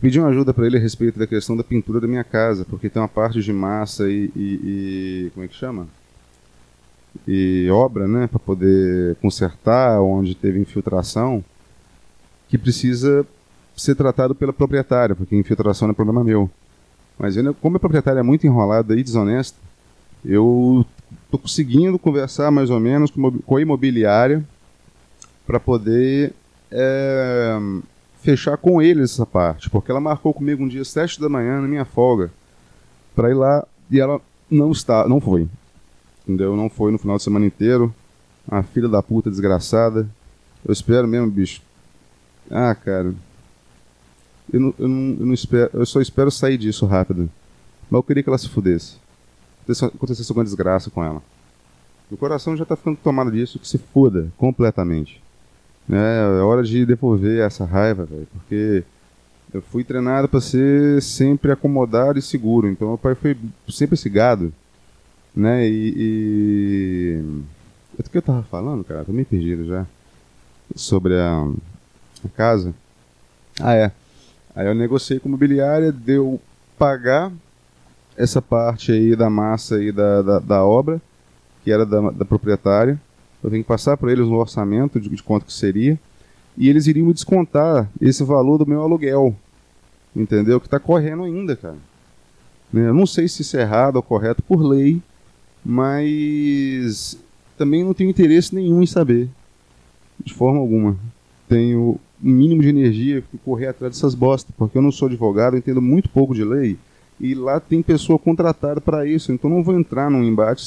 Pedi 0.00 0.20
uma 0.20 0.28
ajuda 0.28 0.54
para 0.54 0.66
ele 0.66 0.76
a 0.76 0.80
respeito 0.80 1.18
da 1.18 1.26
questão 1.26 1.56
da 1.56 1.64
pintura 1.64 2.00
da 2.00 2.06
minha 2.06 2.22
casa, 2.22 2.64
porque 2.64 2.88
tem 2.88 3.00
uma 3.00 3.08
parte 3.08 3.40
de 3.40 3.52
massa 3.52 4.08
e, 4.08 4.30
e, 4.36 4.60
e 5.26 5.30
como 5.34 5.44
é 5.44 5.48
que 5.48 5.54
chama? 5.54 5.88
E 7.26 7.68
obra, 7.70 8.06
né, 8.06 8.26
para 8.26 8.38
poder 8.38 9.16
consertar 9.16 10.00
onde 10.00 10.34
teve 10.34 10.60
infiltração, 10.60 11.42
que 12.48 12.56
precisa 12.56 13.26
ser 13.76 13.94
tratado 13.94 14.34
pela 14.34 14.52
proprietária, 14.52 15.16
porque 15.16 15.34
infiltração 15.34 15.88
não 15.88 15.92
é 15.92 15.94
problema 15.96 16.22
meu. 16.22 16.50
Mas 17.18 17.36
eu, 17.36 17.54
como 17.54 17.76
a 17.76 17.80
proprietária 17.80 18.20
é 18.20 18.22
muito 18.22 18.46
enrolada 18.46 18.96
e 18.96 19.02
desonesta, 19.02 19.58
eu 20.24 20.86
estou 21.24 21.40
conseguindo 21.40 21.98
conversar 21.98 22.50
mais 22.50 22.70
ou 22.70 22.78
menos 22.78 23.10
com 23.10 23.56
a 23.56 23.60
imobiliária 23.60 24.44
para 25.46 25.58
poder 25.58 26.32
é, 26.70 27.58
fechar 28.28 28.58
com 28.58 28.82
eles 28.82 29.12
essa 29.12 29.24
parte. 29.24 29.70
Porque 29.70 29.90
ela 29.90 30.00
marcou 30.00 30.34
comigo 30.34 30.62
um 30.62 30.68
dia 30.68 30.82
às 30.82 30.88
7 30.88 31.18
da 31.18 31.30
manhã, 31.30 31.62
na 31.62 31.66
minha 31.66 31.86
folga, 31.86 32.30
para 33.16 33.30
ir 33.30 33.34
lá 33.34 33.66
e 33.90 33.98
ela 33.98 34.20
não 34.50 34.70
está, 34.70 35.08
não 35.08 35.18
foi. 35.18 35.48
Entendeu? 36.24 36.54
Não 36.54 36.68
foi 36.68 36.92
no 36.92 36.98
final 36.98 37.16
de 37.16 37.22
semana 37.22 37.46
inteiro. 37.46 37.94
A 38.46 38.62
filha 38.62 38.86
da 38.86 39.02
puta 39.02 39.30
desgraçada. 39.30 40.06
Eu 40.62 40.72
espero 40.72 41.08
mesmo, 41.08 41.30
bicho. 41.30 41.62
Ah, 42.50 42.74
cara, 42.74 43.14
eu 44.52 44.60
não, 44.60 44.74
eu 44.78 44.88
não, 44.88 45.16
eu 45.20 45.26
não 45.26 45.34
espero, 45.34 45.70
eu 45.72 45.86
só 45.86 46.00
espero 46.00 46.30
sair 46.30 46.58
disso 46.58 46.84
rápido. 46.84 47.30
Mas 47.90 47.98
eu 47.98 48.02
queria 48.02 48.22
que 48.22 48.28
ela 48.28 48.38
se 48.38 48.48
fudesse. 48.48 48.96
Acontecesse 49.82 50.30
alguma 50.30 50.44
desgraça 50.44 50.90
com 50.90 51.02
ela. 51.02 51.22
O 52.10 52.16
coração 52.16 52.56
já 52.56 52.64
tá 52.64 52.76
ficando 52.76 52.98
tomado 53.02 53.30
disso, 53.30 53.58
que 53.58 53.68
se 53.68 53.78
foda 53.78 54.30
completamente. 54.36 55.22
É, 55.90 56.40
é 56.40 56.42
hora 56.42 56.62
de 56.62 56.84
devolver 56.84 57.40
essa 57.40 57.64
raiva, 57.64 58.04
velho, 58.04 58.28
porque 58.32 58.84
eu 59.52 59.62
fui 59.62 59.82
treinado 59.82 60.28
para 60.28 60.40
ser 60.40 61.00
sempre 61.00 61.50
acomodado 61.50 62.18
e 62.18 62.22
seguro. 62.22 62.68
Então 62.68 62.88
meu 62.88 62.98
pai 62.98 63.14
foi 63.14 63.36
sempre 63.68 63.94
esse 63.94 64.08
gado, 64.08 64.52
né? 65.34 65.66
E, 65.66 65.94
e... 65.96 67.24
o 67.98 68.02
que 68.10 68.18
eu 68.18 68.22
tava 68.22 68.42
falando, 68.42 68.84
cara? 68.84 69.04
Tô 69.04 69.12
meio 69.12 69.26
perdido 69.26 69.66
já 69.66 69.86
sobre 70.74 71.14
a, 71.18 71.48
a 72.24 72.28
casa. 72.36 72.74
Ah, 73.60 73.74
é. 73.74 73.90
Aí 74.54 74.66
eu 74.66 74.74
negociei 74.74 75.18
com 75.18 75.28
a 75.28 75.30
imobiliária, 75.30 75.90
deu 75.90 76.40
pagar 76.78 77.32
essa 78.16 78.42
parte 78.42 78.92
aí 78.92 79.16
da 79.16 79.30
massa 79.30 79.76
aí 79.76 79.92
da, 79.92 80.22
da, 80.22 80.38
da 80.40 80.64
obra, 80.64 81.00
que 81.64 81.70
era 81.70 81.86
da, 81.86 82.10
da 82.10 82.24
proprietária. 82.24 83.00
Eu 83.42 83.50
tenho 83.50 83.62
que 83.62 83.68
passar 83.68 83.96
para 83.96 84.10
eles 84.10 84.26
um 84.26 84.34
orçamento 84.34 85.00
de, 85.00 85.08
de 85.08 85.22
quanto 85.22 85.46
que 85.46 85.52
seria. 85.52 85.98
E 86.56 86.68
eles 86.68 86.86
iriam 86.86 87.06
me 87.06 87.14
descontar 87.14 87.88
esse 88.00 88.24
valor 88.24 88.58
do 88.58 88.66
meu 88.66 88.82
aluguel. 88.82 89.34
Entendeu? 90.14 90.60
Que 90.60 90.66
está 90.66 90.80
correndo 90.80 91.22
ainda, 91.22 91.54
cara. 91.54 91.76
Né, 92.72 92.88
eu 92.88 92.94
não 92.94 93.06
sei 93.06 93.28
se 93.28 93.42
isso 93.42 93.56
é 93.56 93.62
errado 93.62 93.96
ou 93.96 94.02
correto 94.02 94.42
por 94.42 94.60
lei, 94.60 95.00
mas 95.64 97.18
também 97.56 97.84
não 97.84 97.94
tenho 97.94 98.10
interesse 98.10 98.54
nenhum 98.54 98.82
em 98.82 98.86
saber. 98.86 99.28
De 100.22 100.34
forma 100.34 100.58
alguma. 100.58 100.96
Tenho 101.48 101.98
um 102.22 102.30
mínimo 102.30 102.62
de 102.62 102.68
energia 102.68 103.22
e 103.32 103.38
correr 103.38 103.68
atrás 103.68 103.94
dessas 103.94 104.14
bostas, 104.14 104.54
porque 104.56 104.76
eu 104.76 104.82
não 104.82 104.92
sou 104.92 105.06
advogado, 105.06 105.56
entendo 105.56 105.80
muito 105.80 106.08
pouco 106.08 106.34
de 106.34 106.44
lei, 106.44 106.76
e 107.20 107.34
lá 107.34 107.58
tem 107.60 107.82
pessoa 107.82 108.18
contratada 108.18 108.80
para 108.80 109.06
isso, 109.06 109.32
então 109.32 109.48
não 109.48 109.62
vou 109.62 109.78
entrar 109.78 110.10
num 110.10 110.22
embate 110.22 110.62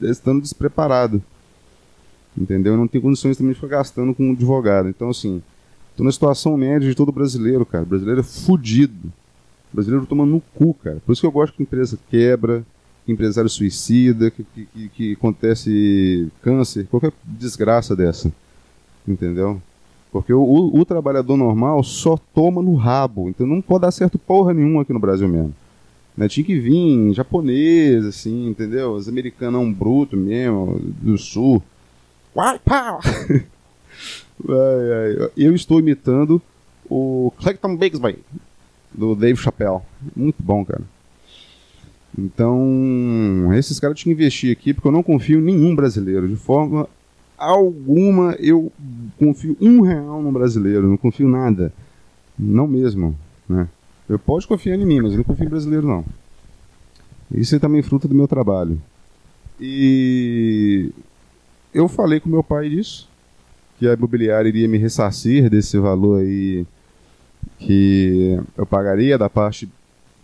estando 0.00 0.40
despreparado. 0.40 1.22
Entendeu? 2.36 2.74
Eu 2.74 2.78
não 2.78 2.88
tenho 2.88 3.02
condições 3.02 3.36
também 3.36 3.52
de 3.52 3.60
ficar 3.60 3.78
gastando 3.78 4.14
com 4.14 4.28
um 4.28 4.32
advogado. 4.32 4.88
Então, 4.88 5.10
assim, 5.10 5.42
tô 5.96 6.04
na 6.04 6.12
situação 6.12 6.56
média 6.56 6.88
de 6.88 6.94
todo 6.94 7.12
brasileiro, 7.12 7.66
cara. 7.66 7.84
O 7.84 7.86
brasileiro 7.86 8.20
é 8.20 8.24
fudido. 8.24 9.12
O 9.72 9.76
brasileiro 9.76 10.06
toma 10.06 10.24
no 10.24 10.40
cu, 10.54 10.74
cara. 10.74 10.98
Por 11.04 11.12
isso 11.12 11.20
que 11.20 11.26
eu 11.26 11.32
gosto 11.32 11.54
que 11.54 11.62
empresa 11.62 11.98
quebra, 12.10 12.64
que 13.04 13.12
empresário 13.12 13.50
suicida, 13.50 14.30
que, 14.30 14.44
que, 14.44 14.88
que 14.88 15.12
acontece 15.12 16.28
câncer, 16.42 16.86
qualquer 16.86 17.12
desgraça 17.24 17.96
dessa. 17.96 18.32
Entendeu? 19.06 19.60
Porque 20.12 20.32
o, 20.32 20.40
o, 20.40 20.80
o, 20.80 20.84
trabalhador 20.84 21.36
normal 21.36 21.82
só 21.82 22.16
toma 22.34 22.62
no 22.62 22.74
rabo. 22.74 23.28
Então 23.28 23.46
não 23.46 23.62
pode 23.62 23.82
dar 23.82 23.90
certo 23.90 24.18
porra 24.18 24.52
nenhuma 24.52 24.82
aqui 24.82 24.92
no 24.92 24.98
Brasil 24.98 25.28
mesmo. 25.28 25.54
Né? 26.16 26.28
Tinha 26.28 26.44
que 26.44 26.58
vir 26.58 27.12
japonês, 27.12 28.04
assim, 28.04 28.48
entendeu? 28.48 28.92
Os 28.92 29.08
americanão 29.08 29.72
bruto 29.72 30.16
mesmo, 30.16 30.80
do 31.00 31.16
sul. 31.16 31.62
White 32.34 32.62
power! 32.64 33.44
Eu 35.36 35.54
estou 35.54 35.80
imitando 35.80 36.40
o 36.88 37.32
Clayton 37.38 37.76
Bigsby, 37.76 38.18
do 38.92 39.14
Dave 39.14 39.38
Chappelle. 39.38 39.80
Muito 40.16 40.42
bom, 40.42 40.64
cara. 40.64 40.82
Então, 42.18 43.52
esses 43.54 43.78
caras 43.78 43.98
tinham 43.98 44.16
que 44.16 44.22
investir 44.22 44.52
aqui, 44.52 44.74
porque 44.74 44.88
eu 44.88 44.92
não 44.92 45.02
confio 45.02 45.38
em 45.38 45.42
nenhum 45.42 45.74
brasileiro. 45.74 46.28
De 46.28 46.36
forma 46.36 46.88
alguma, 47.38 48.32
eu 48.38 48.72
confio 49.18 49.56
um 49.60 49.80
real 49.80 50.20
no 50.22 50.32
brasileiro. 50.32 50.88
Não 50.88 50.96
confio 50.96 51.28
nada. 51.28 51.72
Não 52.38 52.66
mesmo, 52.66 53.16
né? 53.48 53.68
Eu 54.08 54.18
posso 54.18 54.48
confiar 54.48 54.76
em 54.76 54.84
mim, 54.84 55.00
mas 55.00 55.12
eu 55.12 55.18
não 55.18 55.24
confio 55.24 55.46
em 55.46 55.50
brasileiro, 55.50 55.86
não. 55.86 56.04
Isso 57.32 57.54
é 57.54 57.58
também 57.58 57.82
fruto 57.82 58.08
do 58.08 58.14
meu 58.14 58.26
trabalho. 58.26 58.80
E 59.60 60.90
eu 61.72 61.88
falei 61.88 62.20
com 62.20 62.28
meu 62.28 62.42
pai 62.42 62.68
disso, 62.68 63.08
que 63.78 63.88
a 63.88 63.94
imobiliária 63.94 64.48
iria 64.48 64.68
me 64.68 64.78
ressarcir 64.78 65.48
desse 65.48 65.78
valor 65.78 66.20
aí 66.20 66.66
que 67.58 68.38
eu 68.56 68.66
pagaria 68.66 69.16
da 69.16 69.30
parte 69.30 69.68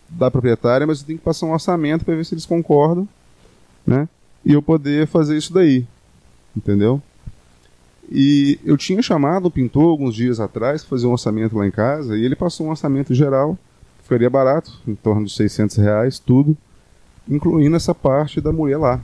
da 0.09 0.31
proprietária, 0.31 0.87
mas 0.87 1.01
eu 1.01 1.07
tenho 1.07 1.19
que 1.19 1.25
passar 1.25 1.47
um 1.47 1.53
orçamento 1.53 2.05
para 2.05 2.15
ver 2.15 2.25
se 2.25 2.35
eles 2.35 2.47
concordam, 2.47 3.09
né? 3.87 4.09
E 4.45 4.53
eu 4.53 4.63
poder 4.63 5.07
fazer 5.07 5.37
isso 5.37 5.53
daí, 5.53 5.87
entendeu? 6.57 7.03
E 8.11 8.61
eu 8.65 8.77
tinha 8.77 9.03
chamado 9.03 9.47
o 9.47 9.51
pintor 9.51 9.91
alguns 9.91 10.15
dias 10.15 10.39
atrás 10.39 10.83
para 10.83 10.91
fazer 10.91 11.07
um 11.07 11.13
orçamento 11.13 11.57
lá 11.57 11.67
em 11.67 11.71
casa 11.71 12.17
e 12.17 12.25
ele 12.25 12.37
passou 12.37 12.67
um 12.67 12.71
orçamento 12.71 13.13
geral, 13.13 13.59
ficaria 14.03 14.31
barato, 14.31 14.81
em 14.87 14.95
torno 14.95 15.27
de 15.27 15.33
600 15.33 15.77
reais, 15.77 16.19
tudo, 16.19 16.57
incluindo 17.29 17.75
essa 17.75 17.95
parte 17.95 18.41
da 18.41 18.53
mulher 18.53 18.79
lá. 18.79 19.01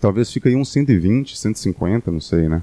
Talvez 0.00 0.32
fique 0.32 0.48
aí 0.48 0.56
uns 0.56 0.70
120, 0.72 1.36
150, 1.36 2.10
não 2.10 2.20
sei, 2.20 2.48
né? 2.48 2.62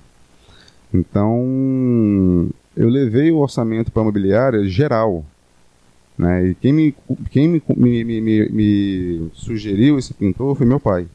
Então, 0.93 2.49
eu 2.75 2.89
levei 2.89 3.31
o 3.31 3.37
orçamento 3.37 3.91
para 3.91 4.01
a 4.01 4.05
imobiliária 4.05 4.63
geral. 4.67 5.25
Né? 6.17 6.47
E 6.47 6.55
quem, 6.55 6.73
me, 6.73 6.95
quem 7.29 7.47
me, 7.47 7.61
me, 7.75 8.21
me, 8.21 8.49
me 8.49 9.31
sugeriu 9.33 9.99
esse 9.99 10.13
pintor 10.13 10.55
foi 10.55 10.65
meu 10.65 10.79
pai. 10.79 11.07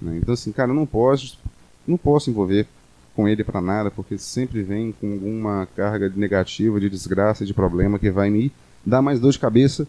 Né? 0.00 0.18
Então, 0.20 0.34
assim, 0.34 0.50
cara, 0.50 0.70
eu 0.70 0.74
não 0.74 0.86
posso, 0.86 1.38
não 1.86 1.96
posso 1.96 2.30
envolver 2.30 2.66
com 3.14 3.28
ele 3.28 3.44
para 3.44 3.60
nada, 3.60 3.90
porque 3.90 4.16
sempre 4.16 4.62
vem 4.62 4.92
com 4.92 5.12
alguma 5.12 5.66
carga 5.76 6.12
negativa, 6.14 6.80
de 6.80 6.88
desgraça, 6.88 7.44
de 7.44 7.52
problema 7.52 7.98
que 7.98 8.10
vai 8.10 8.30
me 8.30 8.52
dar 8.84 9.02
mais 9.02 9.20
dor 9.20 9.32
de 9.32 9.38
cabeça. 9.38 9.86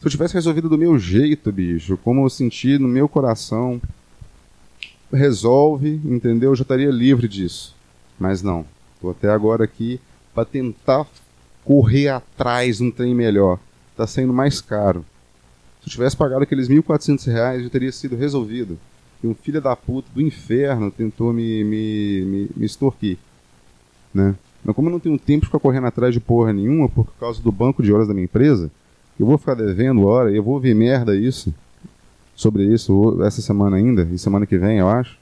Se 0.00 0.06
eu 0.06 0.10
tivesse 0.10 0.34
resolvido 0.34 0.68
do 0.68 0.76
meu 0.76 0.98
jeito, 0.98 1.52
bicho, 1.52 1.96
como 1.98 2.24
eu 2.24 2.30
senti 2.30 2.78
no 2.78 2.88
meu 2.88 3.08
coração, 3.08 3.80
resolve, 5.12 6.00
entendeu? 6.04 6.50
Eu 6.50 6.56
já 6.56 6.62
estaria 6.62 6.90
livre 6.90 7.28
disso. 7.28 7.74
Mas 8.18 8.42
não. 8.42 8.64
Estou 8.94 9.10
até 9.10 9.30
agora 9.30 9.64
aqui 9.64 10.00
para 10.34 10.44
tentar 10.44 11.06
correr 11.64 12.08
atrás 12.08 12.78
de 12.78 12.84
um 12.84 12.90
trem 12.90 13.14
melhor. 13.14 13.58
Está 13.90 14.06
sendo 14.06 14.32
mais 14.32 14.60
caro. 14.60 15.04
Se 15.80 15.88
eu 15.88 15.92
tivesse 15.92 16.16
pagado 16.16 16.42
aqueles 16.42 16.68
1.400 16.68 17.26
reais, 17.26 17.62
já 17.62 17.68
teria 17.68 17.92
sido 17.92 18.16
resolvido 18.16 18.78
que 19.20 19.26
um 19.26 19.34
filho 19.34 19.60
da 19.60 19.76
puta 19.76 20.08
do 20.14 20.20
inferno 20.20 20.90
tentou 20.90 21.32
me, 21.32 21.62
me, 21.64 22.24
me, 22.24 22.50
me 22.56 22.66
extorquir. 22.66 23.18
Né? 24.12 24.34
Mas 24.64 24.74
como 24.76 24.88
eu 24.88 24.92
não 24.92 25.00
tenho 25.00 25.18
tempo 25.18 25.40
de 25.40 25.46
ficar 25.46 25.58
correndo 25.58 25.86
atrás 25.86 26.12
de 26.12 26.20
porra 26.20 26.52
nenhuma 26.52 26.88
por 26.88 27.06
causa 27.18 27.40
do 27.42 27.50
banco 27.50 27.82
de 27.82 27.92
horas 27.92 28.08
da 28.08 28.14
minha 28.14 28.24
empresa, 28.24 28.70
eu 29.18 29.26
vou 29.26 29.38
ficar 29.38 29.54
devendo 29.54 30.06
hora, 30.06 30.30
eu 30.30 30.42
vou 30.42 30.58
ver 30.58 30.74
merda 30.74 31.16
isso, 31.16 31.52
sobre 32.34 32.64
isso 32.64 33.22
essa 33.22 33.40
semana 33.40 33.76
ainda, 33.76 34.02
e 34.12 34.18
semana 34.18 34.46
que 34.46 34.58
vem, 34.58 34.78
eu 34.78 34.88
acho. 34.88 35.18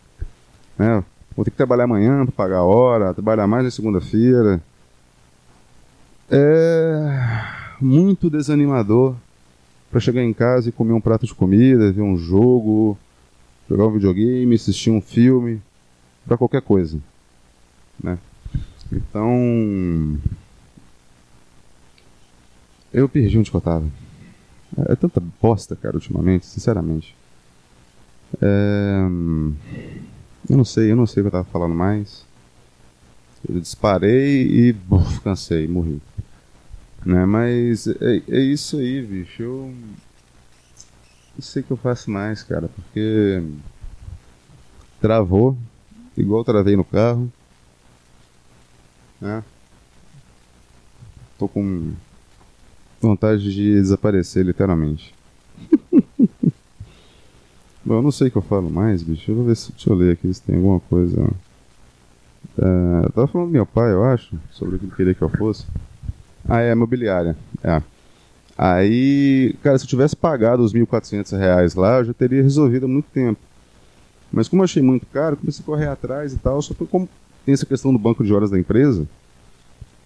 Né? 0.79 1.05
Vou 1.37 1.45
ter 1.45 1.51
que 1.51 1.57
trabalhar 1.57 1.85
amanhã 1.85 2.25
para 2.25 2.33
pagar 2.33 2.59
a 2.59 2.65
hora, 2.65 3.15
trabalhar 3.15 3.47
mais 3.47 3.65
na 3.65 3.71
segunda-feira. 3.71 4.61
É 6.31 7.61
muito 7.81 8.31
desanimador 8.31 9.15
para 9.91 10.01
chegar 10.01 10.23
em 10.23 10.33
casa 10.33 10.69
e 10.69 10.73
comer 10.73 10.93
um 10.93 11.01
prato 11.01 11.27
de 11.27 11.35
comida, 11.35 11.91
ver 11.91 12.03
um 12.03 12.17
jogo, 12.17 12.97
jogar 13.69 13.87
um 13.87 13.93
videogame, 13.93 14.55
assistir 14.55 14.91
um 14.91 15.01
filme, 15.01 15.61
para 16.27 16.37
qualquer 16.37 16.63
coisa, 16.63 16.99
né? 18.03 18.19
Então, 18.93 20.19
eu 22.93 23.09
perdi 23.09 23.39
onde 23.39 23.53
eu 23.53 23.61
tava. 23.61 23.85
É, 24.79 24.95
tanta 24.95 25.21
bosta, 25.41 25.75
cara, 25.75 25.97
ultimamente, 25.97 26.47
sinceramente. 26.47 27.15
É... 28.41 29.01
Eu 30.49 30.57
não 30.57 30.65
sei, 30.65 30.91
eu 30.91 30.97
não 30.97 31.07
sei 31.07 31.23
o 31.23 31.25
que 31.25 31.29
eu 31.29 31.33
tava 31.33 31.45
falando 31.45 31.75
mais. 31.75 32.25
Eu 33.49 33.61
disparei 33.61 34.47
e 34.47 34.73
buf, 34.73 35.21
cansei, 35.21 35.67
morri. 35.67 36.01
Né? 37.05 37.25
Mas 37.25 37.87
é, 37.87 38.23
é 38.29 38.41
isso 38.41 38.79
aí, 38.79 39.03
bicho. 39.03 39.43
Eu 39.43 39.75
não 41.35 41.43
sei 41.43 41.63
o 41.63 41.65
que 41.65 41.71
eu 41.71 41.77
faço 41.77 42.11
mais, 42.11 42.43
cara, 42.43 42.69
porque 42.69 43.43
travou, 45.01 45.57
igual 46.17 46.45
travei 46.45 46.77
no 46.77 46.85
carro. 46.85 47.33
Né? 49.21 49.43
Tô 51.39 51.49
com 51.49 51.95
vontade 53.01 53.53
de 53.53 53.75
desaparecer, 53.75 54.45
literalmente. 54.45 55.15
Bom, 57.85 57.95
eu 57.95 58.03
não 58.03 58.11
sei 58.11 58.29
o 58.29 58.31
que 58.31 58.37
eu 58.37 58.43
falo 58.43 58.71
mais, 58.71 59.03
bicho. 59.03 59.31
Eu 59.31 59.37
vou 59.37 59.45
ver 59.45 59.57
se 59.57 59.73
deixa 59.73 59.91
eu 59.91 59.95
ler 59.97 60.13
aqui 60.13 60.33
se 60.33 60.43
tem 60.43 60.57
alguma 60.57 60.81
coisa. 60.81 61.31
É, 62.59 63.07
eu 63.07 63.13
tava 63.13 63.27
falando 63.27 63.49
do 63.49 63.53
meu 63.53 63.65
pai, 63.67 63.93
eu 63.93 64.05
acho, 64.05 64.37
sobre 64.51 64.77
o 64.77 64.79
que 64.79 64.85
ele 64.85 64.95
queria 64.95 65.15
que 65.15 65.23
eu 65.23 65.31
fosse. 65.31 65.65
Ah, 66.49 66.61
é, 66.61 66.73
imobiliária. 66.73 67.37
É. 67.63 67.83
Aí, 68.57 69.57
cara, 69.63 69.79
se 69.79 69.85
eu 69.85 69.89
tivesse 69.89 70.15
pagado 70.15 70.63
os 70.63 70.75
1.400 70.75 71.39
reais 71.39 71.75
lá, 71.75 71.99
eu 71.99 72.05
já 72.05 72.13
teria 72.13 72.43
resolvido 72.43 72.85
há 72.85 72.89
muito 72.89 73.07
tempo. 73.07 73.41
Mas 74.31 74.49
como 74.49 74.61
eu 74.61 74.65
achei 74.65 74.83
muito 74.83 75.07
caro, 75.07 75.37
comecei 75.37 75.63
a 75.63 75.67
correr 75.67 75.89
atrás 75.89 76.33
e 76.33 76.39
tal, 76.39 76.61
só 76.61 76.75
que 76.75 76.85
como 76.87 77.09
tem 77.45 77.55
essa 77.55 77.67
questão 77.67 77.93
do 77.93 77.99
banco 77.99 78.23
de 78.23 78.33
horas 78.33 78.51
da 78.51 78.59
empresa, 78.59 79.09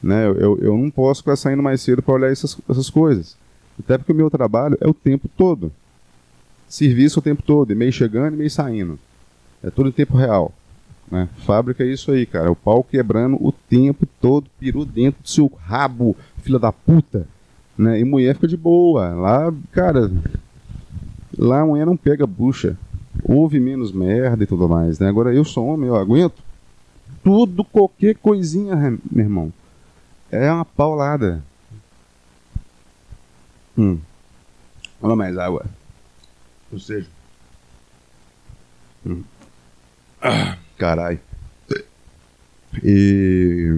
né, 0.05 0.27
eu, 0.27 0.59
eu 0.61 0.77
não 0.77 0.90
posso 0.90 1.23
ficar 1.23 1.35
saindo 1.35 1.62
mais 1.62 1.81
cedo 1.81 2.03
para 2.03 2.14
olhar 2.14 2.31
essas, 2.31 2.59
essas 2.69 2.90
coisas. 2.90 3.37
Até 3.79 3.97
porque 3.97 4.12
o 4.12 4.14
meu 4.14 4.31
trabalho 4.31 4.77
é 4.81 4.87
o 4.87 4.93
tempo 4.93 5.29
todo. 5.35 5.73
Serviço 6.69 7.21
o 7.21 7.23
tempo 7.23 7.43
todo, 7.43 7.73
e-mail 7.73 7.90
chegando 7.90 8.35
e 8.35 8.37
meio 8.37 8.51
saindo. 8.51 8.99
É 9.62 9.71
tudo 9.71 9.88
em 9.88 9.93
tempo 9.93 10.17
real. 10.17 10.53
Né? 11.11 11.27
Fábrica 11.47 11.83
é 11.83 11.87
isso 11.87 12.12
aí, 12.12 12.27
cara. 12.27 12.53
O 12.53 12.57
pau 12.57 12.85
quebrando 12.85 13.37
o 13.40 13.51
tempo 13.51 14.07
todo, 14.21 14.47
peru 14.61 14.85
dentro 14.85 15.23
do 15.23 15.29
seu 15.29 15.51
rabo, 15.64 16.14
filha 16.43 16.59
da 16.59 16.71
puta. 16.71 17.27
Né? 17.77 17.99
E 18.01 18.05
mulher 18.05 18.35
fica 18.35 18.49
de 18.49 18.59
boa. 18.59 19.09
Lá, 19.14 19.55
cara, 19.73 20.12
lá 21.37 21.62
a 21.62 21.67
mulher 21.67 21.87
não 21.87 21.97
pega 21.97 22.27
bucha. 22.27 22.77
Houve 23.25 23.59
menos 23.59 23.90
merda 23.90 24.45
e 24.45 24.47
tudo 24.47 24.69
mais, 24.69 24.99
né? 24.99 25.09
Agora 25.09 25.33
eu 25.33 25.45
sou 25.45 25.67
homem, 25.67 25.88
eu 25.88 25.97
aguento. 25.97 26.43
Tudo, 27.23 27.64
qualquer 27.64 28.17
coisinha, 28.17 28.77
meu 29.11 29.25
irmão. 29.25 29.53
É 30.35 30.51
uma 30.51 30.64
paulada. 30.64 31.44
Hum. 33.79 34.01
Olha 35.01 35.14
mais 35.14 35.38
água. 35.38 35.64
Ou 36.73 36.79
seja. 36.81 37.09
Hum. 39.07 39.23
Ah, 40.20 40.59
carai. 40.77 41.20
E. 42.83 43.68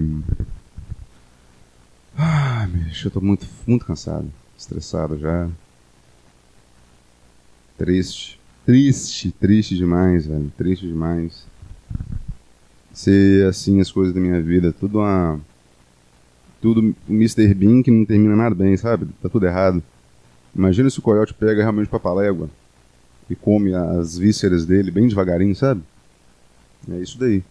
Ah, 2.17 2.65
bicho, 2.67 3.07
eu 3.07 3.11
tô 3.11 3.21
muito, 3.21 3.45
muito 3.67 3.85
cansado. 3.85 4.31
Estressado 4.57 5.15
já. 5.19 5.47
Triste. 7.77 8.39
Triste, 8.65 9.31
triste 9.31 9.75
demais, 9.75 10.25
velho. 10.25 10.51
Triste 10.57 10.87
demais. 10.87 11.45
Ser 12.91 13.45
assim 13.47 13.79
as 13.79 13.91
coisas 13.91 14.11
da 14.11 14.19
minha 14.19 14.41
vida. 14.41 14.73
Tudo 14.73 14.97
uma. 14.97 15.39
Tudo 16.61 16.95
Mr. 17.09 17.53
Bean 17.53 17.83
que 17.83 17.91
não 17.91 18.05
termina 18.05 18.35
nada 18.35 18.55
bem, 18.55 18.75
sabe? 18.77 19.07
Tá 19.21 19.29
tudo 19.29 19.45
errado. 19.45 19.81
Imagina 20.55 20.89
se 20.89 20.99
o 20.99 21.01
coiote 21.01 21.33
pega 21.33 21.61
realmente 21.61 21.87
papalégua 21.87 22.49
e 23.29 23.35
come 23.35 23.73
as 23.73 24.17
vísceras 24.17 24.65
dele 24.65 24.89
bem 24.89 25.07
devagarinho, 25.07 25.55
sabe? 25.55 25.81
É 26.89 26.95
isso 26.97 27.19
daí. 27.19 27.43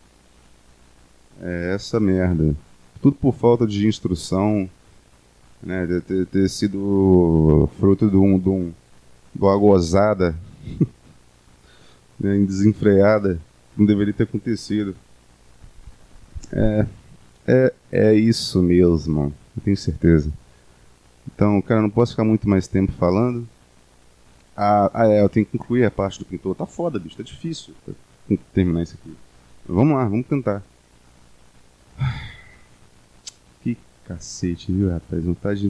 É 1.40 1.74
essa 1.74 2.00
merda. 2.00 2.54
Tudo 3.00 3.16
por 3.16 3.34
falta 3.34 3.66
de 3.66 3.86
instrução, 3.86 4.68
né? 5.62 5.86
De 5.86 6.00
ter, 6.00 6.26
ter 6.26 6.48
sido 6.48 7.68
fruto 7.78 8.10
de 8.10 8.16
um, 8.16 8.38
de, 8.38 8.48
um, 8.48 8.72
de 9.34 9.42
uma 9.42 9.56
gozada 9.56 10.34
né? 12.18 12.38
desenfreada. 12.38 13.38
Não 13.76 13.84
deveria 13.84 14.14
ter 14.14 14.24
acontecido. 14.24 14.96
É, 16.52 16.86
é, 17.46 17.72
é 17.90 18.14
isso 18.14 18.62
mesmo, 18.62 19.32
eu 19.56 19.62
tenho 19.62 19.76
certeza. 19.76 20.32
Então, 21.26 21.60
cara, 21.60 21.82
não 21.82 21.90
posso 21.90 22.12
ficar 22.12 22.24
muito 22.24 22.48
mais 22.48 22.66
tempo 22.66 22.92
falando. 22.92 23.46
Ah, 24.56 24.90
ah, 24.94 25.06
é, 25.06 25.22
eu 25.22 25.28
tenho 25.28 25.44
que 25.44 25.52
concluir 25.58 25.84
a 25.84 25.90
parte 25.90 26.18
do 26.18 26.24
pintor. 26.24 26.54
Tá 26.54 26.66
foda, 26.66 26.98
bicho, 26.98 27.16
tá 27.16 27.22
difícil 27.22 27.74
terminar 28.54 28.82
isso 28.82 28.96
aqui. 29.00 29.14
Vamos 29.68 29.96
lá, 29.96 30.04
vamos 30.04 30.26
tentar. 30.26 30.62
Que 33.62 33.76
cacete, 34.04 34.72
viu, 34.72 34.90
rapaz? 34.90 35.22
Vontade 35.24 35.60
de. 35.60 35.68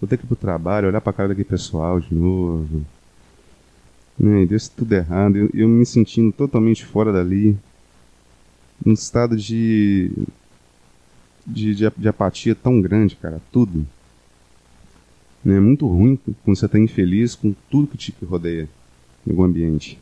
Vou 0.00 0.08
ter 0.08 0.16
que 0.16 0.24
ir 0.24 0.26
pro 0.26 0.36
trabalho, 0.36 0.88
olhar 0.88 1.00
pra 1.00 1.12
cara 1.12 1.28
daquele 1.28 1.48
pessoal 1.48 2.00
de 2.00 2.14
novo. 2.14 2.84
Né, 4.18 4.46
deu 4.46 4.58
tudo 4.74 4.92
errado. 4.92 5.36
Eu, 5.36 5.50
eu 5.54 5.68
me 5.68 5.84
sentindo 5.86 6.32
totalmente 6.32 6.84
fora 6.84 7.12
dali. 7.12 7.56
Num 8.84 8.92
estado 8.92 9.36
de 9.36 10.10
de, 11.46 11.74
de, 11.74 11.90
de, 11.96 12.08
apatia 12.08 12.54
tão 12.54 12.80
grande, 12.80 13.16
cara. 13.16 13.40
Tudo. 13.52 13.86
É 15.44 15.60
muito 15.60 15.86
ruim 15.86 16.18
quando 16.44 16.56
você 16.56 16.66
está 16.66 16.78
infeliz 16.78 17.34
com 17.36 17.54
tudo 17.70 17.86
que 17.86 17.96
te 17.96 18.12
rodeia 18.24 18.68
no 19.24 19.42
ambiente. 19.44 19.98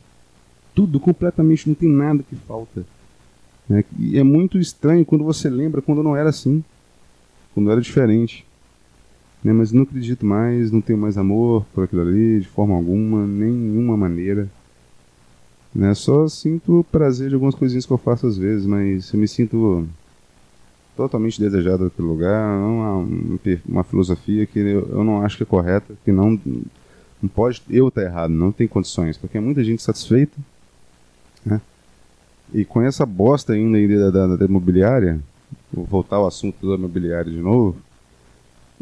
Tudo 0.73 0.99
completamente, 0.99 1.67
não 1.67 1.75
tem 1.75 1.87
nada 1.87 2.23
que 2.23 2.35
falta. 2.35 2.85
É, 3.69 3.83
e 3.99 4.17
é 4.17 4.23
muito 4.23 4.57
estranho 4.57 5.05
quando 5.05 5.23
você 5.23 5.49
lembra 5.49 5.81
quando 5.81 6.03
não 6.03 6.15
era 6.15 6.29
assim. 6.29 6.63
Quando 7.53 7.71
era 7.71 7.79
diferente. 7.79 8.45
Né, 9.43 9.53
mas 9.53 9.71
não 9.71 9.83
acredito 9.83 10.25
mais, 10.25 10.71
não 10.71 10.81
tenho 10.81 10.97
mais 10.97 11.19
amor 11.19 11.65
por 11.73 11.83
aquilo 11.83 12.01
ali, 12.01 12.39
de 12.39 12.47
forma 12.47 12.75
alguma, 12.75 13.27
nenhuma 13.27 13.95
maneira. 13.95 14.49
Né, 15.73 15.93
só 15.93 16.27
sinto 16.27 16.83
prazer 16.91 17.29
de 17.29 17.35
algumas 17.35 17.53
coisinhas 17.53 17.85
que 17.85 17.93
eu 17.93 17.97
faço 17.97 18.25
às 18.25 18.37
vezes, 18.37 18.65
mas 18.65 19.13
eu 19.13 19.19
me 19.19 19.27
sinto 19.27 19.87
totalmente 20.95 21.39
desejado 21.39 21.85
daquele 21.85 22.07
lugar, 22.07 22.57
uma, 22.57 23.07
uma 23.67 23.83
filosofia 23.83 24.45
que 24.45 24.59
eu, 24.59 24.87
eu, 24.89 25.03
não 25.03 25.21
acho 25.21 25.37
que 25.37 25.43
é 25.43 25.45
correta, 25.45 25.93
que 26.03 26.11
não, 26.11 26.39
não 27.21 27.29
pode 27.29 27.61
eu 27.69 27.87
estar 27.89 28.03
errado, 28.03 28.31
não 28.31 28.51
tem 28.51 28.67
condições, 28.67 29.17
porque 29.17 29.37
é 29.37 29.41
muita 29.41 29.63
gente 29.63 29.83
satisfeita, 29.83 30.37
né? 31.45 31.61
E 32.53 32.63
com 32.63 32.81
essa 32.81 33.05
bosta 33.05 33.53
ainda, 33.53 34.11
da, 34.11 34.27
da, 34.27 34.35
da 34.35 34.45
imobiliária, 34.45 35.19
vou 35.73 35.85
voltar 35.85 36.17
ao 36.17 36.27
assunto 36.27 36.67
da 36.67 36.75
imobiliária 36.75 37.31
de 37.31 37.39
novo, 37.39 37.75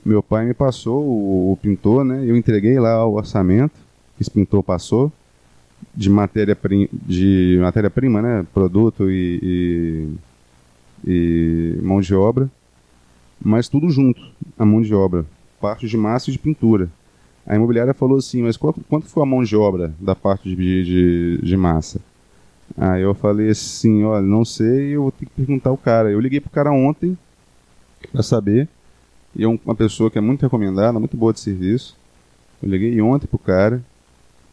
meu 0.06 0.22
pai 0.22 0.46
me 0.46 0.54
passou 0.54 1.04
o, 1.04 1.54
o 1.54 1.58
pintor, 1.58 2.04
né? 2.04 2.24
Eu 2.26 2.36
entreguei 2.36 2.80
lá 2.80 3.06
o 3.06 3.14
orçamento 3.14 3.76
que 4.16 4.22
esse 4.22 4.32
pintor 4.32 4.64
passou 4.64 5.12
de 5.96 6.10
matéria 6.10 6.58
de 6.92 7.58
matéria 7.62 7.90
prima, 7.90 8.22
né? 8.22 8.46
Produto 8.54 9.10
e, 9.10 9.40
e 9.42 10.10
e 11.06 11.78
mão 11.82 12.02
de 12.02 12.14
obra, 12.14 12.50
mas 13.44 13.68
tudo 13.68 13.90
junto, 13.90 14.22
a 14.58 14.66
mão 14.66 14.82
de 14.82 14.94
obra, 14.94 15.26
parte 15.60 15.88
de 15.88 15.98
massa 15.98 16.30
e 16.30 16.34
de 16.34 16.40
pintura. 16.40 16.90
A 17.46 17.56
imobiliária 17.56 17.94
falou 17.94 18.18
assim, 18.18 18.42
mas 18.42 18.56
quanto, 18.56 18.82
quanto 18.90 19.08
foi 19.08 19.24
a 19.24 19.26
mão 19.26 19.44
de 19.44 19.56
obra 19.56 19.94
da 20.00 20.16
parte 20.16 20.56
de, 20.56 20.84
de, 20.84 21.40
de 21.42 21.58
massa? 21.58 22.00
Aí 22.78 23.02
eu 23.02 23.14
falei 23.14 23.50
assim, 23.50 24.04
olha, 24.04 24.26
não 24.26 24.46
sei, 24.46 24.96
eu 24.96 25.04
vou 25.04 25.12
ter 25.12 25.26
que 25.26 25.32
perguntar 25.32 25.70
ao 25.70 25.78
cara. 25.78 26.10
Eu 26.10 26.20
liguei 26.20 26.40
pro 26.40 26.50
cara 26.50 26.72
ontem 26.72 27.18
para 28.12 28.24
saber, 28.24 28.68
e 29.36 29.44
é 29.44 29.48
uma 29.48 29.76
pessoa 29.76 30.10
que 30.10 30.18
é 30.18 30.22
muito 30.22 30.42
recomendada, 30.42 31.00
muito 31.00 31.18
boa 31.18 31.34
de 31.34 31.40
serviço. 31.40 31.98
Eu 32.62 32.70
liguei 32.70 33.02
ontem 33.02 33.28
pro 33.28 33.38
cara 33.38 33.84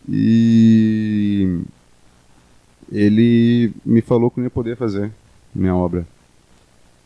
e 0.08 1.60
ele 2.90 3.72
me 3.84 4.00
falou 4.00 4.30
que 4.30 4.38
não 4.38 4.46
ia 4.46 4.50
poder 4.50 4.76
fazer 4.76 5.12
minha 5.54 5.74
obra. 5.74 6.06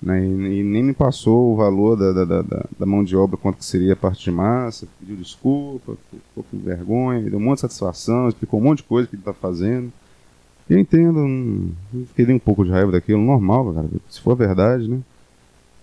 Né, 0.05 0.23
e, 0.23 0.61
e, 0.61 0.63
nem 0.63 0.83
me 0.83 0.93
passou 0.93 1.55
o 1.55 1.57
valor 1.57 1.97
da, 1.97 2.13
da, 2.13 2.43
da, 2.43 2.65
da, 2.79 2.85
mão 2.85 3.03
de 3.03 3.17
obra, 3.17 3.39
quanto 3.39 3.57
que 3.57 3.65
seria 3.65 3.95
a 3.95 3.97
parte 3.97 4.23
de 4.25 4.31
massa, 4.31 4.87
pediu 5.01 5.17
desculpa, 5.17 5.97
ficou 6.11 6.45
com 6.51 6.59
vergonha, 6.59 7.23
deu 7.23 7.39
um 7.39 7.43
monte 7.43 7.57
de 7.57 7.61
satisfação, 7.63 8.29
explicou 8.29 8.61
um 8.61 8.65
monte 8.65 8.79
de 8.79 8.85
coisa 8.85 9.09
que 9.09 9.15
ele 9.15 9.23
está 9.23 9.33
fazendo. 9.33 9.91
Eu 10.69 10.79
entendo, 10.79 11.21
um, 11.21 11.73
fiquei 12.09 12.35
um 12.35 12.39
pouco 12.39 12.67
de 12.67 12.71
raiva 12.71 12.93
daquilo, 12.93 13.23
normal, 13.23 13.73
cara, 13.73 13.89
se 14.11 14.21
for 14.21 14.37
verdade, 14.37 14.87
né? 14.87 14.97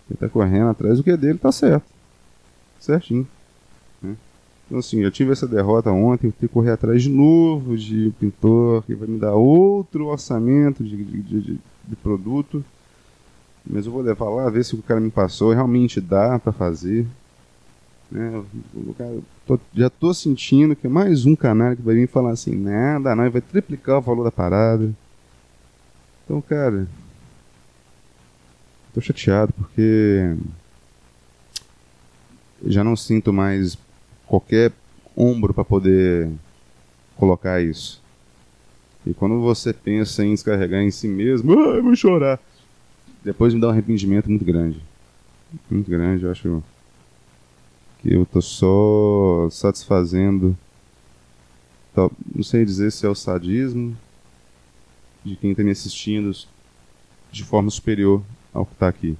Ele 0.08 0.14
está 0.14 0.30
correndo 0.30 0.70
atrás 0.70 0.98
do 0.98 1.04
que 1.04 1.10
é 1.10 1.18
dele, 1.18 1.40
tá 1.40 1.52
certo. 1.52 1.86
Certinho. 2.80 3.28
Né? 4.04 4.16
Então 4.68 4.78
assim, 4.78 5.00
eu 5.00 5.10
tive 5.10 5.32
essa 5.32 5.48
derrota 5.48 5.92
ontem, 5.92 6.28
eu 6.28 6.32
tenho 6.32 6.50
que 6.50 6.54
correr 6.54 6.72
atrás 6.72 7.02
de 7.02 7.10
novo 7.10 7.76
de 7.76 8.14
pintor 8.20 8.84
que 8.84 8.94
vai 8.94 9.08
me 9.08 9.18
dar 9.18 9.34
outro 9.34 10.08
orçamento 10.08 10.84
de, 10.84 10.96
de, 11.04 11.42
de, 11.42 11.60
de 11.88 11.96
produto 11.96 12.64
mas 13.66 13.86
eu 13.86 13.92
vou 13.92 14.02
levar 14.02 14.30
lá, 14.30 14.50
ver 14.50 14.66
se 14.66 14.76
o 14.76 14.82
cara 14.82 15.00
me 15.00 15.12
passou, 15.12 15.54
realmente 15.54 16.02
dá 16.02 16.40
para 16.40 16.52
fazer. 16.52 17.06
Né? 18.10 18.44
Cara, 18.98 19.20
tô, 19.46 19.60
já 19.74 19.90
tô 19.90 20.14
sentindo 20.14 20.76
que 20.76 20.88
é 20.88 20.90
mais 20.90 21.26
um 21.26 21.36
canal 21.36 21.76
que 21.76 21.82
vai 21.82 21.96
vir 21.96 22.08
falar 22.08 22.32
assim, 22.32 22.56
nada, 22.56 23.16
não, 23.16 23.30
vai 23.30 23.42
triplicar 23.42 24.00
o 24.00 24.02
valor 24.02 24.24
da 24.24 24.32
parada. 24.32 24.92
Então, 26.26 26.42
cara, 26.42 26.88
tô 28.94 29.00
chateado 29.00 29.54
porque 29.54 30.36
já 32.66 32.84
não 32.84 32.96
sinto 32.96 33.32
mais 33.32 33.78
qualquer 34.26 34.72
ombro 35.16 35.54
para 35.54 35.64
poder 35.64 36.30
colocar 37.16 37.62
isso. 37.62 38.02
E 39.06 39.14
quando 39.14 39.40
você 39.42 39.74
pensa 39.74 40.24
em 40.24 40.34
descarregar 40.34 40.82
em 40.82 40.92
si 40.92 41.08
mesmo, 41.08 41.54
ah, 41.54 41.76
eu 41.76 41.84
vou 41.84 41.96
chorar 41.96 42.40
depois 43.24 43.54
me 43.54 43.62
dá 43.62 43.68
um 43.68 43.72
arrependimento 43.72 44.30
muito 44.30 44.46
grande. 44.46 44.82
Muito 45.70 45.90
grande, 45.90 46.24
eu 46.24 46.32
acho 46.32 46.64
que 48.02 48.14
eu 48.14 48.26
tô 48.26 48.42
só 48.42 49.50
satisfazendo. 49.50 50.58
Não 51.96 52.44
sei 52.44 52.66
dizer 52.66 52.92
se 52.92 53.06
é 53.06 53.10
o 53.10 53.16
sadismo 53.16 53.96
de 55.24 55.36
quem 55.36 55.52
está 55.52 55.64
me 55.64 55.72
assistindo 55.72 56.32
de 57.32 57.44
forma 57.44 57.70
superior 57.70 58.24
ao 58.54 58.66
que 58.66 58.74
está 58.74 58.88
aqui. 58.88 59.18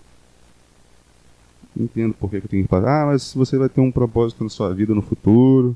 Entendo 1.78 2.14
por 2.14 2.30
que 2.30 2.38
eu 2.38 2.48
tenho 2.48 2.64
que 2.64 2.70
falar. 2.70 3.04
Ah, 3.04 3.06
mas 3.08 3.34
você 3.34 3.58
vai 3.58 3.70
ter 3.70 3.82
um 3.82 3.92
propósito 3.92 4.44
na 4.44 4.50
sua 4.50 4.74
vida 4.74 4.94
no 4.96 5.02
futuro. 5.02 5.76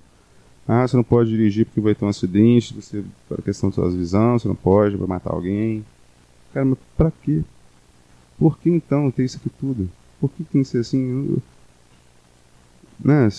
Ah, 0.67 0.87
você 0.87 0.97
não 0.97 1.03
pode 1.03 1.29
dirigir 1.29 1.65
porque 1.65 1.79
vai 1.79 1.93
ter 1.93 2.03
um 2.05 2.09
acidente. 2.09 2.73
Você, 2.73 3.03
para 3.29 3.41
questão 3.41 3.69
da 3.69 3.75
sua 3.75 3.89
visão, 3.91 4.39
você 4.39 4.47
não 4.47 4.55
pode, 4.55 4.97
vai 4.97 5.07
matar 5.07 5.31
alguém. 5.31 5.85
Cara, 6.53 6.65
mas 6.65 6.79
pra 6.97 7.11
quê? 7.11 7.43
Por 8.37 8.57
que 8.57 8.69
então 8.69 9.09
ter 9.11 9.25
isso 9.25 9.37
aqui 9.37 9.49
tudo? 9.49 9.89
Por 10.19 10.29
que 10.29 10.43
tem 10.43 10.63
que 10.63 10.67
ser 10.67 10.79
assim? 10.79 11.09
Eu, 11.09 11.41
né, 13.03 13.29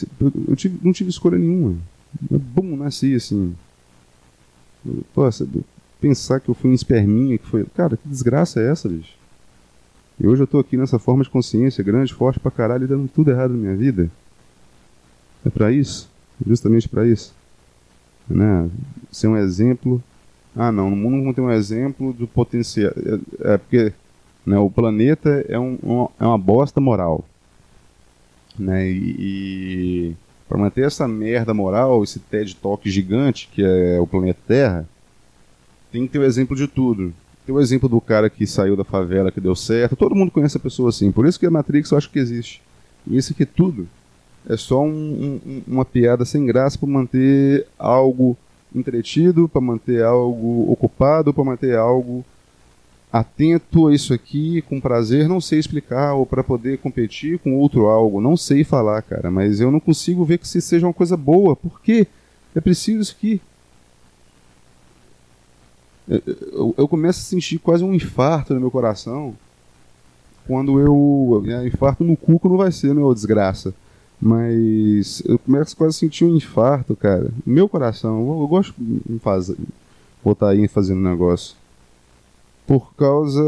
eu 0.48 0.56
tive, 0.56 0.78
não 0.82 0.92
tive 0.92 1.10
escolha 1.10 1.38
nenhuma. 1.38 1.76
Eu, 2.30 2.38
bum, 2.38 2.76
nasci 2.76 3.14
assim. 3.14 3.54
Poxa, 5.12 5.46
pensar 6.00 6.40
que 6.40 6.48
eu 6.48 6.54
fui 6.54 6.70
um 6.70 6.74
esperminha, 6.74 7.38
que 7.38 7.46
foi. 7.46 7.64
Cara, 7.74 7.96
que 7.96 8.08
desgraça 8.08 8.60
é 8.60 8.70
essa, 8.70 8.88
bicho? 8.88 9.14
E 10.18 10.26
hoje 10.26 10.42
eu 10.42 10.46
tô 10.46 10.58
aqui 10.58 10.76
nessa 10.76 10.98
forma 10.98 11.22
de 11.22 11.30
consciência 11.30 11.84
grande, 11.84 12.14
forte 12.14 12.40
pra 12.40 12.50
caralho, 12.50 12.88
dando 12.88 13.08
tudo 13.08 13.30
errado 13.30 13.50
na 13.50 13.58
minha 13.58 13.76
vida. 13.76 14.10
É 15.44 15.50
para 15.50 15.70
isso? 15.70 16.08
Justamente 16.46 16.88
para 16.88 17.06
isso. 17.06 17.34
Né? 18.28 18.68
Ser 19.12 19.28
um 19.28 19.36
exemplo. 19.36 20.02
Ah, 20.54 20.72
não, 20.72 20.88
no 20.88 20.96
mundo 20.96 21.22
não 21.22 21.34
tem 21.34 21.44
um 21.44 21.50
exemplo 21.50 22.14
do 22.14 22.26
potencial. 22.26 22.92
É, 23.40 23.54
é 23.54 23.58
porque 23.58 23.92
né? 24.46 24.56
O 24.58 24.70
planeta 24.70 25.44
é, 25.48 25.58
um, 25.58 25.76
um, 25.82 26.08
é 26.20 26.24
uma 26.24 26.38
bosta 26.38 26.80
moral. 26.80 27.24
Né? 28.56 28.88
E, 28.88 29.16
e 29.18 30.16
para 30.48 30.56
manter 30.56 30.86
essa 30.86 31.08
merda 31.08 31.52
moral, 31.52 32.04
esse 32.04 32.20
TED 32.20 32.54
Talk 32.56 32.88
gigante 32.88 33.48
que 33.52 33.62
é 33.62 33.98
o 34.00 34.06
planeta 34.06 34.38
Terra, 34.46 34.88
tem 35.90 36.06
que 36.06 36.12
ter 36.12 36.20
o 36.20 36.24
exemplo 36.24 36.54
de 36.54 36.68
tudo. 36.68 37.12
Tem 37.44 37.54
o 37.54 37.60
exemplo 37.60 37.88
do 37.88 38.00
cara 38.00 38.30
que 38.30 38.46
saiu 38.46 38.76
da 38.76 38.84
favela, 38.84 39.32
que 39.32 39.40
deu 39.40 39.54
certo. 39.54 39.96
Todo 39.96 40.14
mundo 40.14 40.30
conhece 40.30 40.56
a 40.56 40.60
pessoa 40.60 40.90
assim. 40.90 41.10
Por 41.10 41.26
isso 41.26 41.38
que 41.38 41.46
a 41.46 41.50
Matrix 41.50 41.90
eu 41.90 41.98
acho 41.98 42.10
que 42.10 42.18
existe. 42.18 42.62
E 43.06 43.16
isso 43.16 43.32
aqui 43.32 43.44
tudo 43.44 43.88
é 44.48 44.56
só 44.56 44.82
um, 44.82 45.40
um, 45.44 45.62
uma 45.66 45.84
piada 45.84 46.24
sem 46.24 46.46
graça 46.46 46.78
para 46.78 46.88
manter 46.88 47.66
algo 47.78 48.36
entretido, 48.74 49.48
para 49.48 49.60
manter 49.60 50.04
algo 50.04 50.70
ocupado, 50.70 51.32
para 51.32 51.44
manter 51.44 51.76
algo 51.76 52.24
atento 53.18 53.88
a 53.88 53.94
isso 53.94 54.12
aqui 54.12 54.62
com 54.62 54.80
prazer, 54.80 55.28
não 55.28 55.40
sei 55.40 55.58
explicar, 55.58 56.14
ou 56.14 56.26
para 56.26 56.44
poder 56.44 56.78
competir 56.78 57.38
com 57.38 57.56
outro 57.56 57.86
algo, 57.86 58.20
não 58.20 58.36
sei 58.36 58.64
falar, 58.64 59.02
cara, 59.02 59.30
mas 59.30 59.60
eu 59.60 59.70
não 59.70 59.80
consigo 59.80 60.24
ver 60.24 60.38
que 60.38 60.46
isso 60.46 60.60
seja 60.60 60.86
uma 60.86 60.92
coisa 60.92 61.16
boa, 61.16 61.56
porque 61.56 62.06
é 62.54 62.60
preciso 62.60 63.12
aqui. 63.12 63.40
Eu, 66.08 66.22
eu, 66.26 66.74
eu, 66.78 66.88
começo 66.88 67.20
a 67.20 67.22
sentir 67.22 67.58
quase 67.58 67.82
um 67.82 67.92
infarto 67.92 68.54
no 68.54 68.60
meu 68.60 68.70
coração 68.70 69.34
quando 70.46 70.78
eu. 70.78 71.44
É, 71.48 71.66
infarto 71.66 72.04
no 72.04 72.16
cuco 72.16 72.48
não 72.48 72.56
vai 72.56 72.70
ser, 72.70 72.94
não 72.94 73.10
é 73.10 73.14
desgraça. 73.14 73.74
Mas 74.20 75.22
eu 75.26 75.38
começo 75.38 75.76
quase 75.76 75.96
a 75.96 75.98
sentir 75.98 76.24
um 76.24 76.36
infarto, 76.36 76.94
cara. 76.94 77.30
No 77.44 77.52
meu 77.52 77.68
coração. 77.68 78.20
Eu, 78.20 78.40
eu 78.40 78.46
gosto 78.46 78.74
de 78.78 79.18
fazer, 79.18 79.56
botar 80.24 80.50
aí 80.50 80.68
fazendo 80.68 81.00
negócio 81.00 81.56
por 82.66 82.94
causa 82.94 83.42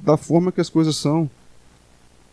da 0.00 0.16
forma 0.16 0.52
que 0.52 0.60
as 0.60 0.68
coisas 0.68 0.96
são. 0.96 1.30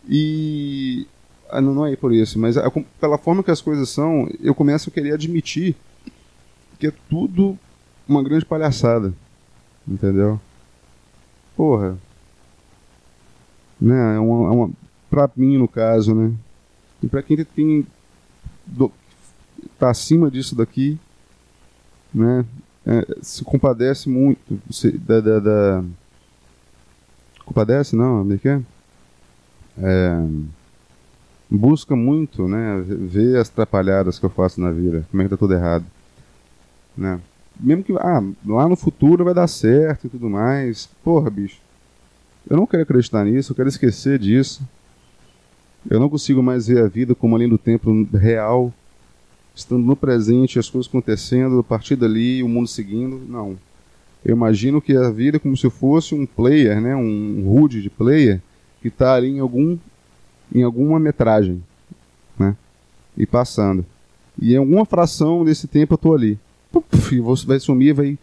E 0.08 1.06
ah, 1.48 1.60
não, 1.60 1.86
é 1.86 1.96
por 1.96 2.12
isso, 2.12 2.38
mas 2.38 2.56
a, 2.56 2.70
pela 3.00 3.18
forma 3.18 3.42
que 3.42 3.50
as 3.50 3.60
coisas 3.60 3.88
são, 3.88 4.28
eu 4.40 4.54
começo 4.54 4.88
a 4.88 4.92
querer 4.92 5.14
admitir 5.14 5.76
que 6.78 6.86
é 6.86 6.92
tudo 7.08 7.58
uma 8.08 8.22
grande 8.22 8.44
palhaçada. 8.44 9.12
Entendeu? 9.86 10.40
Porra. 11.56 11.98
Né? 13.80 14.16
É 14.16 14.18
uma, 14.18 14.48
é 14.48 14.50
uma, 14.50 14.70
pra 15.10 15.30
mim, 15.36 15.58
no 15.58 15.68
caso, 15.68 16.14
né? 16.14 16.32
E 17.02 17.08
pra 17.08 17.22
quem 17.22 17.44
tem. 17.44 17.86
Do, 18.66 18.92
tá 19.78 19.90
acima 19.90 20.30
disso 20.30 20.54
daqui, 20.54 20.98
né? 22.14 22.44
É, 22.86 23.06
se 23.20 23.44
compadece 23.44 24.08
muito 24.08 24.58
se, 24.70 24.90
da, 24.92 25.20
da, 25.20 25.38
da, 25.38 25.84
Compadece, 27.44 27.96
não? 27.96 28.18
Como 28.18 28.32
é 28.32 28.38
é? 28.48 28.60
é 29.82 30.22
busca 31.50 31.96
muito, 31.96 32.46
né? 32.46 32.80
Ver 32.86 33.38
as 33.38 33.48
atrapalhadas 33.48 34.18
que 34.18 34.24
eu 34.24 34.30
faço 34.30 34.60
na 34.60 34.70
vida, 34.70 35.04
como 35.10 35.20
é 35.20 35.24
que 35.24 35.30
tá 35.30 35.36
tudo 35.36 35.54
errado, 35.54 35.84
né? 36.96 37.20
Mesmo 37.58 37.82
que 37.82 37.92
ah, 37.98 38.22
lá 38.46 38.68
no 38.68 38.76
futuro 38.76 39.24
vai 39.24 39.34
dar 39.34 39.48
certo 39.48 40.06
e 40.06 40.10
tudo 40.10 40.30
mais. 40.30 40.88
Porra, 41.02 41.28
bicho. 41.28 41.60
Eu 42.48 42.56
não 42.56 42.66
quero 42.66 42.84
acreditar 42.84 43.24
nisso, 43.24 43.52
eu 43.52 43.56
quero 43.56 43.68
esquecer 43.68 44.18
disso. 44.18 44.62
Eu 45.90 45.98
não 45.98 46.08
consigo 46.08 46.42
mais 46.42 46.68
ver 46.68 46.84
a 46.84 46.88
vida 46.88 47.14
como 47.14 47.34
além 47.34 47.48
do 47.48 47.58
tempo 47.58 47.90
real, 48.16 48.72
estando 49.60 49.84
no 49.84 49.96
presente, 49.96 50.58
as 50.58 50.68
coisas 50.68 50.88
acontecendo, 50.88 51.58
a 51.58 51.64
partir 51.64 51.96
dali, 51.96 52.42
o 52.42 52.48
mundo 52.48 52.68
seguindo. 52.68 53.20
Não. 53.28 53.56
Eu 54.24 54.34
imagino 54.36 54.80
que 54.80 54.96
a 54.96 55.10
vida 55.10 55.36
é 55.36 55.40
como 55.40 55.56
se 55.56 55.68
fosse 55.70 56.14
um 56.14 56.26
player, 56.26 56.80
né, 56.80 56.94
um 56.94 57.44
HUD 57.46 57.80
de 57.80 57.88
player, 57.88 58.40
que 58.82 58.88
está 58.88 59.14
ali 59.14 59.28
em 59.28 59.40
algum 59.40 59.78
em 60.52 60.64
alguma 60.64 60.98
metragem, 60.98 61.62
né? 62.36 62.56
E 63.16 63.24
passando. 63.24 63.86
E 64.40 64.54
em 64.54 64.56
alguma 64.56 64.84
fração 64.84 65.44
desse 65.44 65.68
tempo 65.68 65.94
eu 65.94 65.98
tô 65.98 66.12
ali. 66.12 66.38
Puf, 66.72 67.20
você 67.20 67.46
vai 67.46 67.60
sumir, 67.60 67.94
vai 67.94 68.18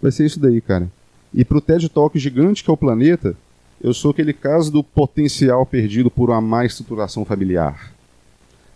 vai 0.00 0.12
ser 0.12 0.26
isso 0.26 0.38
daí, 0.38 0.60
cara. 0.60 0.88
E 1.34 1.44
pro 1.44 1.60
TED 1.60 1.88
Talk 1.88 2.16
gigante 2.18 2.62
que 2.62 2.70
é 2.70 2.72
o 2.72 2.76
planeta, 2.76 3.36
eu 3.80 3.92
sou 3.92 4.12
aquele 4.12 4.32
caso 4.32 4.70
do 4.70 4.82
potencial 4.82 5.66
perdido 5.66 6.10
por 6.10 6.30
uma 6.30 6.40
má 6.40 6.64
estruturação 6.64 7.24
familiar. 7.24 7.92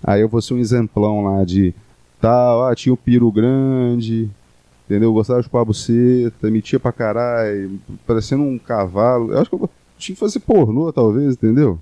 Aí 0.03 0.21
eu 0.21 0.29
vou 0.29 0.43
ser 0.43 0.55
um 0.55 0.59
exemplão 0.59 1.25
lá 1.25 1.45
de 1.45 1.75
tal, 2.21 2.67
ah, 2.67 2.75
tinha 2.75 2.93
o 2.93 2.97
piro 2.97 3.31
grande, 3.31 4.29
entendeu? 4.87 5.13
Gostava 5.13 5.41
de 5.41 5.47
chupar 5.47 5.63
a 5.63 5.65
buceta, 5.65 6.51
metia 6.51 6.81
pra 6.81 6.93
caralho, 6.93 7.79
parecendo 8.07 8.43
um 8.43 8.59
cavalo. 8.59 9.33
Eu 9.33 9.39
acho 9.39 9.51
que 9.51 9.57
eu 9.57 9.71
tinha 9.99 10.15
que 10.15 10.21
fazer 10.21 10.41
pornô, 10.41 10.93
talvez, 10.93 11.35
entendeu? 11.35 11.79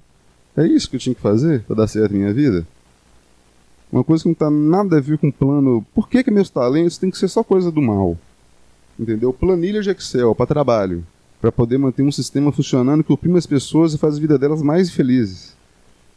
É 0.57 0.66
isso 0.66 0.90
que 0.90 0.96
eu 0.96 1.01
tinha 1.01 1.14
que 1.14 1.20
fazer 1.20 1.62
para 1.62 1.77
dar 1.77 1.87
certo 1.87 2.12
na 2.12 2.18
minha 2.18 2.33
vida? 2.33 2.66
Uma 3.90 4.05
coisa 4.05 4.22
que 4.22 4.29
não 4.29 4.35
tá 4.35 4.51
nada 4.51 4.98
a 4.98 5.01
ver 5.01 5.16
com 5.18 5.31
plano. 5.31 5.85
Por 5.94 6.09
que, 6.09 6.22
que 6.22 6.31
meus 6.31 6.51
talentos 6.51 6.98
tem 6.98 7.11
que 7.11 7.16
ser 7.16 7.29
só 7.29 7.42
coisa 7.42 7.70
do 7.70 7.81
mal? 7.81 8.18
Entendeu? 8.98 9.33
Planilha 9.33 9.81
de 9.81 9.90
Excel 9.90 10.35
para 10.35 10.46
trabalho. 10.46 11.05
para 11.40 11.53
poder 11.53 11.79
manter 11.79 12.03
um 12.03 12.11
sistema 12.11 12.51
funcionando 12.51 13.05
que 13.05 13.12
oprime 13.12 13.38
as 13.38 13.46
pessoas 13.46 13.94
e 13.94 13.98
faz 13.98 14.16
a 14.16 14.20
vida 14.20 14.37
delas 14.37 14.61
mais 14.61 14.90
felizes. 14.90 15.57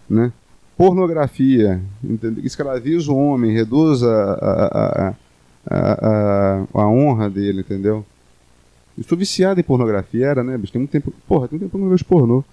Né? 0.09 0.33
Pornografia. 0.81 1.79
Escraviza 2.43 3.11
o 3.11 3.15
homem, 3.15 3.53
reduz 3.53 4.01
a, 4.01 4.33
a, 4.33 5.15
a, 5.69 6.65
a, 6.73 6.87
honra 6.87 7.29
dele, 7.29 7.59
entendeu? 7.59 8.03
Eu 8.97 9.01
estou 9.01 9.15
viciado 9.15 9.59
em 9.59 9.63
pornografia, 9.63 10.25
era, 10.25 10.43
né, 10.43 10.57
bicho? 10.57 10.73
Tem 10.73 10.79
muito 10.79 10.89
tempo. 10.89 11.13
Porra, 11.27 11.47
tem 11.47 11.59
muito 11.59 11.69
tempo 11.69 11.77
que 11.77 11.77
eu 11.77 11.85
não 11.85 11.91
vejo 11.91 12.03
pornô. 12.03 12.43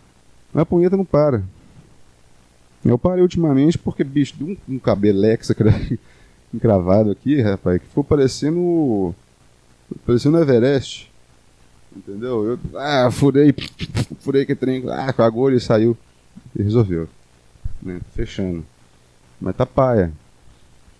Mas 0.53 0.61
a 0.61 0.67
punheta 0.67 0.95
não 0.95 1.07
para. 1.07 1.43
Eu 2.85 2.99
parei 2.99 3.23
ultimamente 3.23 3.79
porque, 3.79 4.05
bicho, 4.05 4.35
um, 4.43 4.75
um 4.75 4.79
cabelex 4.79 5.51
encravado 6.53 7.11
aqui, 7.11 7.41
rapaz, 7.41 7.81
que 7.81 7.87
ficou 7.87 8.05
parecendo. 8.05 9.15
parecendo 10.05 10.37
Everest. 10.37 11.11
Entendeu? 11.97 12.45
Eu, 12.45 12.59
ah, 12.79 13.11
furei, 13.11 13.55
furei 14.21 14.45
que 14.45 14.55
trem, 14.55 14.85
ah, 14.91 15.15
com 15.15 15.23
a 15.23 15.27
agulha 15.27 15.57
e 15.57 15.61
saiu. 15.61 15.97
E 16.55 16.63
resolveu. 16.63 17.09
Né? 17.89 18.01
Fechando. 18.15 18.65
Mas 19.41 19.57
tá 19.57 19.65
paia. 19.65 20.13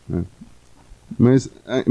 Né? 0.09 0.25
Mas. 1.19 1.51
Ah, 1.67 1.85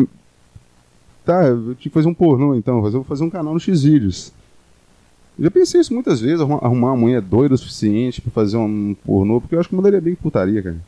tá, 1.23 1.43
eu 1.45 1.75
tinha 1.75 1.75
que 1.75 1.89
fazer 1.89 2.07
um 2.07 2.13
pornô 2.13 2.55
então, 2.55 2.83
eu 2.83 2.91
vou 2.91 3.03
fazer 3.03 3.23
um 3.23 3.29
canal 3.29 3.53
no 3.53 3.59
Xvideos. 3.59 4.33
Já 5.39 5.51
pensei 5.51 5.79
isso 5.81 5.93
muitas 5.93 6.19
vezes, 6.19 6.41
arrumar 6.41 6.93
uma 6.93 6.97
mulher 6.97 7.21
doida 7.21 7.53
o 7.53 7.57
suficiente 7.57 8.21
pra 8.21 8.31
fazer 8.31 8.57
um 8.57 8.95
pornô, 9.05 9.39
porque 9.39 9.53
eu 9.53 9.59
acho 9.59 9.69
que 9.69 9.75
mandaria 9.75 10.01
bem 10.01 10.15
putaria, 10.15 10.63
cara. 10.63 10.81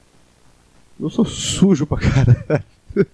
Eu 0.99 1.09
sou 1.09 1.23
sujo 1.23 1.85
pra 1.85 1.99
caralho. 1.99 2.63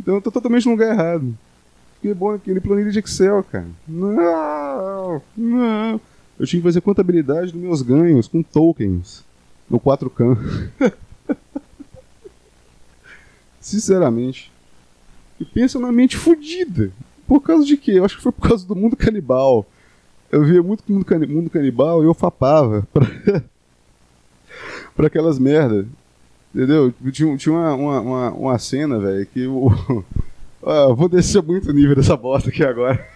então 0.00 0.16
eu 0.16 0.20
tô 0.20 0.32
totalmente 0.32 0.66
no 0.66 0.72
lugar 0.72 0.92
errado. 0.92 1.32
Fiquei 1.94 2.12
bom 2.12 2.32
aquele 2.32 2.60
planilha 2.60 2.90
de 2.90 2.98
Excel, 2.98 3.44
cara. 3.44 3.68
Não, 3.86 5.22
não. 5.36 6.00
Eu 6.38 6.46
tinha 6.46 6.60
que 6.60 6.66
fazer 6.66 6.80
contabilidade 6.80 7.52
dos 7.52 7.60
meus 7.60 7.82
ganhos 7.82 8.26
com 8.26 8.42
tokens 8.42 9.27
no 9.68 9.78
4K. 9.78 10.70
Sinceramente. 13.60 14.50
E 15.38 15.44
pensa 15.44 15.78
na 15.78 15.92
mente 15.92 16.16
fodida. 16.16 16.90
Por 17.26 17.40
causa 17.40 17.64
de 17.64 17.76
quê? 17.76 17.92
Eu 17.92 18.04
acho 18.04 18.16
que 18.16 18.22
foi 18.22 18.32
por 18.32 18.48
causa 18.48 18.66
do 18.66 18.74
mundo 18.74 18.96
canibal. 18.96 19.66
Eu 20.30 20.44
via 20.44 20.62
muito 20.62 20.82
mundo, 20.90 21.06
mundo 21.28 21.50
canibal 21.50 22.02
e 22.02 22.06
eu 22.06 22.14
fapava 22.14 22.86
pra, 22.92 23.06
pra 24.96 25.06
aquelas 25.06 25.38
merda. 25.38 25.86
Entendeu? 26.54 26.92
Tinha, 27.12 27.36
tinha 27.36 27.54
uma, 27.54 27.74
uma, 27.74 28.00
uma, 28.00 28.30
uma 28.32 28.58
cena, 28.58 28.98
velho, 28.98 29.26
que 29.26 29.46
o. 29.46 30.04
Ah, 30.60 30.92
vou 30.92 31.08
descer 31.08 31.40
muito 31.40 31.70
o 31.70 31.72
nível 31.72 31.94
dessa 31.94 32.16
bosta 32.16 32.50
aqui 32.50 32.64
agora. 32.64 33.08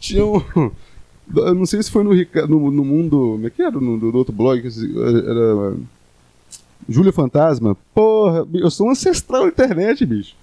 tinha 0.00 0.24
um. 0.24 0.72
Eu 1.34 1.54
não 1.54 1.66
sei 1.66 1.82
se 1.82 1.90
foi 1.90 2.04
no, 2.04 2.12
no, 2.48 2.70
no 2.70 2.84
mundo. 2.84 3.32
Como 3.32 3.46
é 3.46 3.50
que 3.50 3.62
era? 3.62 3.72
No, 3.72 3.96
no 3.96 4.16
outro 4.16 4.32
blog? 4.32 4.60
Era 4.60 5.76
Júlia 6.88 7.12
Fantasma, 7.12 7.76
porra, 7.94 8.46
eu 8.52 8.70
sou 8.70 8.88
um 8.88 8.90
ancestral 8.90 9.42
da 9.42 9.48
internet, 9.48 10.04
bicho. 10.04 10.34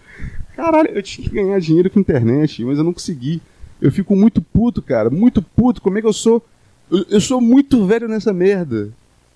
Caralho, 0.55 0.89
eu 0.89 1.01
tinha 1.01 1.27
que 1.27 1.33
ganhar 1.33 1.59
dinheiro 1.59 1.89
com 1.89 1.99
internet, 1.99 2.63
mas 2.63 2.77
eu 2.77 2.83
não 2.83 2.93
consegui. 2.93 3.41
Eu 3.81 3.91
fico 3.91 4.15
muito 4.15 4.41
puto, 4.41 4.81
cara, 4.81 5.09
muito 5.09 5.41
puto. 5.41 5.81
Como 5.81 5.97
é 5.97 6.01
que 6.01 6.07
eu 6.07 6.13
sou? 6.13 6.43
Eu, 6.91 7.05
eu 7.09 7.21
sou 7.21 7.39
muito 7.39 7.85
velho 7.85 8.07
nessa 8.07 8.33
merda. 8.33 8.89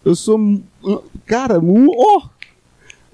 Eu 0.03 0.15
sou. 0.15 0.61
Cara, 1.25 1.59
oh! 1.59 2.23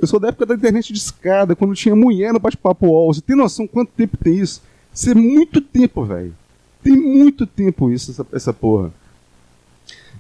Eu 0.02 0.08
sou 0.08 0.19
da 0.19 0.30
época 0.30 0.45
da 0.45 0.56
internet 0.56 0.93
de 0.93 0.99
escada, 0.99 1.56
quando 1.56 1.75
tinha 1.75 1.95
mulher 1.95 2.32
no 2.32 2.39
bate-papo 2.39 2.88
UOL. 2.88 3.13
Você 3.13 3.21
tem 3.21 3.36
noção 3.36 3.67
quanto 3.67 3.91
tempo 3.91 4.17
tem 4.17 4.38
isso? 4.38 4.62
Isso 4.93 5.10
é 5.10 5.13
muito 5.13 5.60
tempo, 5.62 6.06
velho. 6.06 6.34
Tem 6.82 6.96
muito 6.96 7.46
tempo 7.46 7.92
isso, 7.92 8.12
essa, 8.12 8.26
essa 8.32 8.54
porra. 8.54 8.92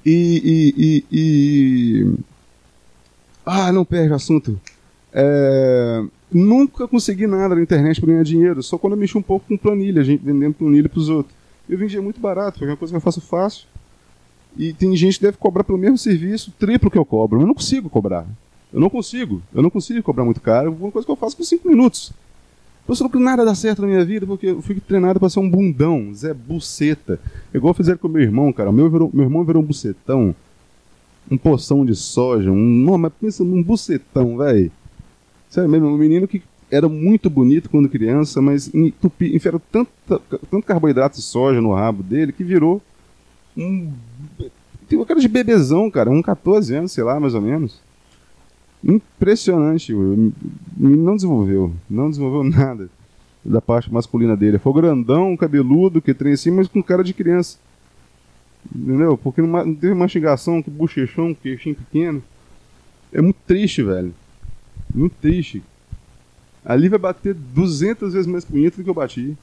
E, 0.05 0.73
e, 0.75 0.75
e, 0.77 1.05
e, 1.11 2.15
ah, 3.45 3.71
não 3.71 3.85
perde 3.85 4.11
o 4.11 4.15
assunto. 4.15 4.59
É, 5.11 6.03
nunca 6.31 6.87
consegui 6.87 7.27
nada 7.27 7.55
na 7.55 7.61
internet 7.61 7.99
para 7.99 8.11
ganhar 8.11 8.23
dinheiro, 8.23 8.61
só 8.61 8.77
quando 8.77 8.93
eu 8.93 8.99
mexi 8.99 9.17
um 9.17 9.21
pouco 9.21 9.47
com 9.47 9.57
planilha, 9.57 10.03
gente 10.03 10.23
vendendo 10.23 10.53
planilha 10.53 10.87
para 10.87 10.99
os 10.99 11.09
outros. 11.09 11.35
Eu 11.67 11.77
vendia 11.77 12.01
muito 12.01 12.19
barato, 12.19 12.53
porque 12.53 12.65
é 12.65 12.69
uma 12.69 12.77
coisa 12.77 12.91
que 12.91 12.97
eu 12.97 13.01
faço 13.01 13.21
fácil. 13.21 13.67
E 14.57 14.73
tem 14.73 14.95
gente 14.95 15.17
que 15.17 15.25
deve 15.25 15.37
cobrar 15.37 15.63
pelo 15.63 15.77
mesmo 15.77 15.97
serviço, 15.97 16.51
triplo 16.57 16.89
que 16.89 16.97
eu 16.97 17.05
cobro. 17.05 17.41
Eu 17.41 17.47
não 17.47 17.53
consigo 17.53 17.89
cobrar. 17.89 18.25
Eu 18.73 18.79
não 18.79 18.89
consigo. 18.89 19.41
Eu 19.53 19.61
não 19.61 19.69
consigo 19.69 20.01
cobrar 20.01 20.25
muito 20.25 20.41
caro. 20.41 20.75
Uma 20.79 20.91
coisa 20.91 21.05
que 21.05 21.11
eu 21.11 21.15
faço 21.15 21.37
com 21.37 21.43
5 21.43 21.67
minutos. 21.67 22.11
Só 22.95 23.07
que 23.07 23.19
nada 23.19 23.45
dá 23.45 23.53
certo 23.53 23.81
na 23.81 23.87
minha 23.87 24.03
vida 24.05 24.25
porque 24.25 24.47
eu 24.47 24.61
fui 24.61 24.79
treinado 24.79 25.19
para 25.19 25.29
ser 25.29 25.39
um 25.39 25.49
bundão, 25.49 26.13
Zé 26.13 26.33
Buceta. 26.33 27.19
Igual 27.53 27.73
fizeram 27.73 27.97
com 27.97 28.07
meu 28.07 28.21
irmão, 28.21 28.51
cara. 28.51 28.71
Meu, 28.71 28.89
virou, 28.89 29.09
meu 29.13 29.25
irmão 29.25 29.43
virou 29.43 29.61
um 29.61 29.65
bucetão 29.65 30.35
um 31.31 31.37
poção 31.37 31.85
de 31.85 31.95
soja, 31.95 32.51
um. 32.51 32.55
Não, 32.55 32.97
mas 32.97 33.13
pensa 33.19 33.43
num 33.43 33.61
bucetão, 33.61 34.37
velho. 34.37 34.71
Sério 35.49 35.69
mesmo, 35.69 35.87
um 35.87 35.97
menino 35.97 36.27
que 36.27 36.41
era 36.71 36.87
muito 36.87 37.29
bonito 37.29 37.69
quando 37.69 37.89
criança, 37.89 38.41
mas 38.41 38.71
enfiaram 38.73 39.61
tanto, 39.71 39.89
tanto 40.07 40.61
carboidrato 40.63 41.17
de 41.17 41.23
soja 41.23 41.59
no 41.61 41.73
rabo 41.73 42.03
dele 42.03 42.31
que 42.31 42.43
virou 42.43 42.81
um. 43.57 43.91
Tem 44.87 44.97
uma 44.97 45.05
cara 45.05 45.19
de 45.19 45.27
bebezão, 45.27 45.89
cara, 45.89 46.09
um 46.09 46.21
14 46.21 46.75
anos, 46.75 46.91
sei 46.91 47.03
lá, 47.03 47.19
mais 47.19 47.33
ou 47.33 47.41
menos. 47.41 47.79
Impressionante, 48.83 49.93
o 49.93 50.31
menino 50.77 51.03
não 51.03 51.15
desenvolveu, 51.15 51.73
não 51.89 52.09
desenvolveu 52.09 52.43
nada 52.49 52.89
da 53.43 53.61
parte 53.61 53.91
masculina 53.91 54.35
dele. 54.35 54.57
Foi 54.57 54.73
grandão, 54.73 55.35
cabeludo, 55.35 56.01
que 56.01 56.13
trem 56.13 56.33
assim, 56.33 56.51
mas 56.51 56.67
com 56.67 56.81
cara 56.81 57.03
de 57.03 57.13
criança. 57.13 57.57
Entendeu? 58.73 59.17
Porque 59.17 59.41
não 59.41 59.75
teve 59.75 59.93
mastigação, 59.93 60.61
que 60.61 60.69
bochechão, 60.69 61.33
queixinho 61.33 61.75
pequeno. 61.75 62.21
É 63.11 63.21
muito 63.21 63.37
triste, 63.47 63.81
velho. 63.81 64.13
Muito 64.93 65.15
triste. 65.21 65.63
Ali 66.63 66.89
vai 66.89 66.99
bater 66.99 67.33
200 67.33 68.13
vezes 68.13 68.27
mais 68.27 68.43
bonito 68.43 68.77
do 68.77 68.83
que 68.83 68.89
eu 68.89 68.93
bati. 68.93 69.37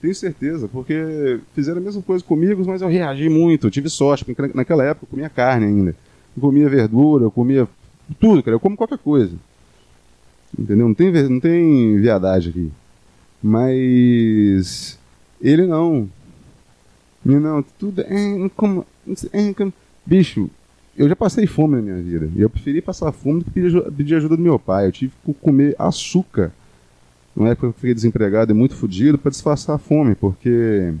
Tenho 0.00 0.14
certeza, 0.14 0.68
porque 0.68 1.38
fizeram 1.54 1.78
a 1.78 1.84
mesma 1.84 2.02
coisa 2.02 2.24
comigo, 2.24 2.64
mas 2.66 2.82
eu 2.82 2.88
reagi 2.88 3.28
muito. 3.28 3.66
Eu 3.66 3.70
tive 3.70 3.88
sorte, 3.88 4.24
porque 4.24 4.50
naquela 4.54 4.84
época 4.84 5.04
eu 5.04 5.10
comia 5.10 5.28
carne 5.28 5.66
ainda. 5.66 5.96
Eu 6.36 6.40
comia 6.40 6.68
verdura, 6.68 7.24
eu 7.24 7.30
comia 7.30 7.68
Tudo, 8.18 8.42
cara. 8.42 8.54
Eu 8.54 8.60
como 8.60 8.76
qualquer 8.76 8.98
coisa. 8.98 9.36
Entendeu? 10.58 10.86
Não 10.86 10.94
tem, 10.94 11.10
não 11.28 11.40
tem 11.40 11.96
viadagem 11.98 12.50
aqui. 12.50 12.72
Mas. 13.42 14.98
Ele 15.40 15.66
não. 15.66 16.08
Não, 17.24 17.62
tudo. 17.78 18.02
É, 18.02 18.50
como, 18.56 18.86
é, 19.32 19.54
como, 19.54 19.72
bicho, 20.04 20.50
eu 20.96 21.08
já 21.08 21.16
passei 21.16 21.46
fome 21.46 21.76
na 21.76 21.82
minha 21.82 22.02
vida. 22.02 22.30
E 22.36 22.40
eu 22.40 22.50
preferi 22.50 22.82
passar 22.82 23.12
fome 23.12 23.40
do 23.40 23.44
que 23.46 23.50
pedir, 23.50 23.82
pedir 23.92 24.14
ajuda 24.16 24.36
do 24.36 24.42
meu 24.42 24.58
pai. 24.58 24.86
Eu 24.86 24.92
tive 24.92 25.12
que 25.24 25.34
comer 25.34 25.74
açúcar. 25.78 26.52
Não 27.34 27.46
é 27.46 27.56
que 27.56 27.62
eu 27.62 27.72
fiquei 27.72 27.94
desempregado 27.94 28.52
e 28.52 28.54
muito 28.54 28.74
fodido 28.74 29.16
para 29.16 29.30
disfarçar 29.30 29.76
a 29.76 29.78
fome, 29.78 30.14
porque 30.14 30.92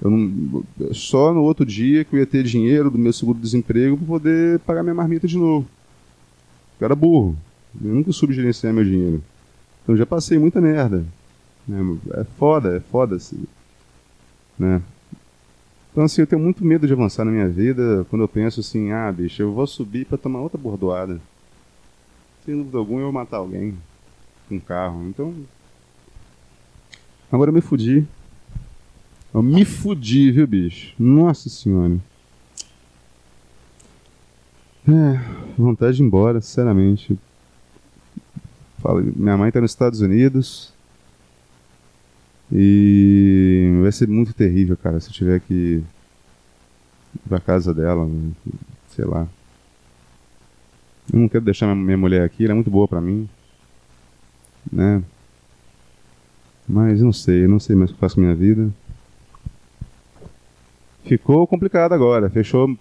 eu 0.00 0.10
não, 0.10 0.64
só 0.92 1.32
no 1.32 1.42
outro 1.42 1.64
dia 1.66 2.04
que 2.04 2.14
eu 2.14 2.20
ia 2.20 2.26
ter 2.26 2.42
dinheiro 2.42 2.90
do 2.90 2.98
meu 2.98 3.12
seguro-desemprego 3.12 3.98
para 3.98 4.06
poder 4.06 4.58
pagar 4.60 4.82
minha 4.82 4.94
marmita 4.94 5.28
de 5.28 5.36
novo. 5.36 5.66
Eu 6.80 6.84
era 6.84 6.94
burro. 6.94 7.36
Eu 7.82 7.94
nunca 7.94 8.12
soube 8.12 8.34
gerenciar 8.34 8.72
meu 8.72 8.84
dinheiro. 8.84 9.22
Então 9.82 9.96
já 9.96 10.06
passei 10.06 10.38
muita 10.38 10.60
merda. 10.60 11.04
Né? 11.66 11.98
É 12.14 12.24
foda, 12.38 12.76
é 12.76 12.80
foda. 12.80 13.16
Assim, 13.16 13.44
né? 14.58 14.82
Então 15.92 16.04
assim, 16.04 16.20
eu 16.20 16.26
tenho 16.26 16.42
muito 16.42 16.64
medo 16.64 16.86
de 16.86 16.92
avançar 16.92 17.24
na 17.24 17.30
minha 17.30 17.48
vida 17.48 18.06
quando 18.10 18.22
eu 18.22 18.28
penso 18.28 18.60
assim, 18.60 18.92
ah, 18.92 19.10
bicho, 19.10 19.40
eu 19.40 19.52
vou 19.52 19.66
subir 19.66 20.04
para 20.04 20.18
tomar 20.18 20.40
outra 20.40 20.58
bordoada. 20.58 21.20
Sem 22.44 22.56
dúvida 22.56 22.78
alguma 22.78 23.00
eu 23.00 23.04
vou 23.04 23.12
matar 23.12 23.38
alguém 23.38 23.76
com 24.48 24.56
um 24.56 24.60
carro. 24.60 25.08
Então. 25.08 25.34
Agora 27.32 27.50
eu 27.50 27.54
me 27.54 27.60
fudi. 27.60 28.06
Eu 29.34 29.42
me 29.42 29.64
fudi, 29.64 30.30
viu, 30.30 30.46
bicho? 30.46 30.94
Nossa 30.98 31.48
senhora. 31.48 31.98
É, 34.88 35.18
vontade 35.58 35.96
de 35.96 36.02
ir 36.02 36.06
embora, 36.06 36.40
sinceramente. 36.40 37.18
Fala, 38.78 39.02
minha 39.02 39.36
mãe 39.36 39.50
tá 39.50 39.60
nos 39.60 39.72
Estados 39.72 40.00
Unidos. 40.00 40.72
E 42.52 43.80
vai 43.82 43.90
ser 43.90 44.06
muito 44.06 44.32
terrível, 44.32 44.76
cara, 44.76 45.00
se 45.00 45.08
eu 45.08 45.12
tiver 45.12 45.40
que 45.40 45.54
ir 45.54 45.84
pra 47.28 47.40
casa 47.40 47.74
dela, 47.74 48.08
sei 48.88 49.04
lá. 49.04 49.26
Eu 51.12 51.18
não 51.18 51.28
quero 51.28 51.44
deixar 51.44 51.74
minha 51.74 51.98
mulher 51.98 52.22
aqui, 52.22 52.44
ela 52.44 52.52
é 52.52 52.54
muito 52.54 52.70
boa 52.70 52.86
pra 52.86 53.00
mim. 53.00 53.28
Né? 54.72 55.02
Mas 56.68 57.00
não 57.00 57.12
sei, 57.12 57.46
não 57.48 57.58
sei 57.58 57.74
mais 57.74 57.90
o 57.90 57.94
que 57.94 58.00
faço 58.00 58.16
com 58.16 58.20
minha 58.20 58.34
vida. 58.34 58.70
Ficou 61.04 61.46
complicado 61.46 61.92
agora. 61.92 62.28
Fechou. 62.28 62.76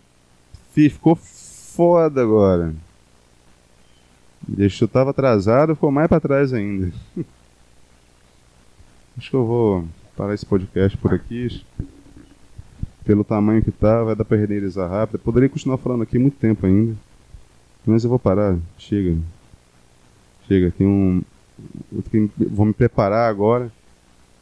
Ficou 0.71 1.15
foda 1.75 2.21
agora. 2.21 2.73
Deixou, 4.47 4.87
tava 4.87 5.09
atrasado, 5.09 5.75
ficou 5.75 5.91
mais 5.91 6.07
para 6.07 6.21
trás 6.21 6.53
ainda. 6.53 6.91
Acho 9.17 9.29
que 9.29 9.35
eu 9.35 9.45
vou 9.45 9.85
parar 10.15 10.33
esse 10.33 10.45
podcast 10.45 10.97
por 10.97 11.13
aqui. 11.13 11.61
Pelo 13.03 13.23
tamanho 13.23 13.61
que 13.61 13.71
tá, 13.71 14.03
vai 14.03 14.15
dar 14.15 14.25
para 14.25 14.37
renderizar 14.37 14.89
rápido. 14.89 15.19
poderia 15.19 15.49
continuar 15.49 15.77
falando 15.77 16.03
aqui 16.03 16.17
muito 16.17 16.37
tempo 16.37 16.65
ainda. 16.65 16.95
Mas 17.85 18.03
eu 18.03 18.09
vou 18.09 18.19
parar. 18.19 18.57
Chega. 18.77 19.17
Chega. 20.47 20.71
Tem 20.71 20.87
um. 20.87 21.21
Vou 22.37 22.65
me 22.65 22.73
preparar 22.73 23.29
agora 23.29 23.71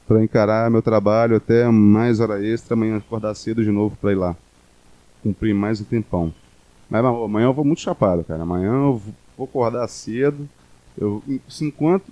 para 0.08 0.24
encarar 0.24 0.72
meu 0.72 0.82
trabalho 0.82 1.36
até 1.36 1.70
mais 1.70 2.20
hora 2.20 2.44
extra, 2.44 2.74
amanhã 2.74 2.98
acordar 2.98 3.36
cedo 3.36 3.64
de 3.64 3.72
novo 3.72 3.96
para 3.98 4.12
ir 4.12 4.16
lá. 4.16 4.36
Cumprir 5.22 5.54
mais 5.54 5.80
um 5.80 5.84
tempão. 5.84 6.34
Mas 6.94 7.04
amanhã 7.04 7.48
eu 7.48 7.54
vou 7.54 7.66
muito 7.66 7.82
chapado, 7.82 8.24
cara. 8.24 8.44
Amanhã 8.44 8.72
eu 8.72 9.02
vou 9.36 9.46
acordar 9.46 9.88
cedo. 9.88 10.48
Eu, 10.96 11.24
enquanto 11.60 12.06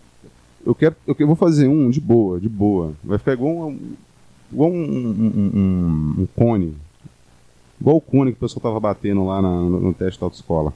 eu 0.65 0.73
quero, 0.73 0.95
eu 1.05 1.27
vou 1.27 1.35
fazer 1.35 1.67
um 1.67 1.91
de 1.91 2.01
boa, 2.01 2.39
de 2.39 2.49
boa. 2.49 2.93
Vai 3.03 3.19
ficar 3.19 3.33
igual 3.33 3.69
um, 3.69 3.79
igual 4.51 4.71
um, 4.71 4.83
um, 4.83 5.51
um, 5.53 6.21
um 6.21 6.27
cone. 6.35 6.75
Igual 7.79 7.97
o 7.97 8.01
cone 8.01 8.31
que 8.31 8.37
o 8.37 8.39
pessoal 8.39 8.59
tava 8.59 8.79
batendo 8.79 9.23
lá 9.23 9.39
na, 9.39 9.51
no, 9.51 9.79
no 9.79 9.93
teste 9.93 10.19
da 10.19 10.25
autoescola. 10.25 10.73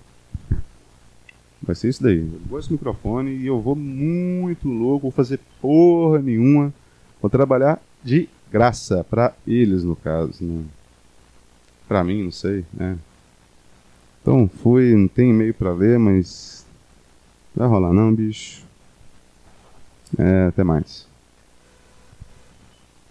Vai 1.64 1.76
ser 1.76 1.90
isso 1.90 2.04
daí. 2.04 2.32
Eu 2.52 2.60
esse 2.60 2.72
microfone 2.72 3.32
e 3.32 3.48
eu 3.48 3.60
vou 3.60 3.76
muito 3.76 4.68
louco, 4.68 5.06
vou 5.06 5.12
fazer 5.12 5.40
porra 5.60 6.20
nenhuma. 6.20 6.72
Vou 7.20 7.28
trabalhar 7.28 7.82
de 8.04 8.30
graça 8.52 9.04
para 9.04 9.34
eles, 9.48 9.84
no 9.84 9.96
caso, 9.96 10.44
né? 10.44 10.64
Para 11.88 12.04
mim, 12.04 12.22
não 12.22 12.32
sei, 12.32 12.64
né? 12.72 13.00
Então 14.26 14.50
fui, 14.50 14.96
não 14.96 15.08
tem 15.08 15.30
e-mail 15.30 15.54
para 15.54 15.72
ler, 15.72 16.00
mas 16.00 16.66
vai 17.56 17.68
rolar 17.68 17.94
não, 17.94 18.12
bicho. 18.12 18.66
É, 20.18 20.48
até 20.48 20.64
mais. 20.64 21.08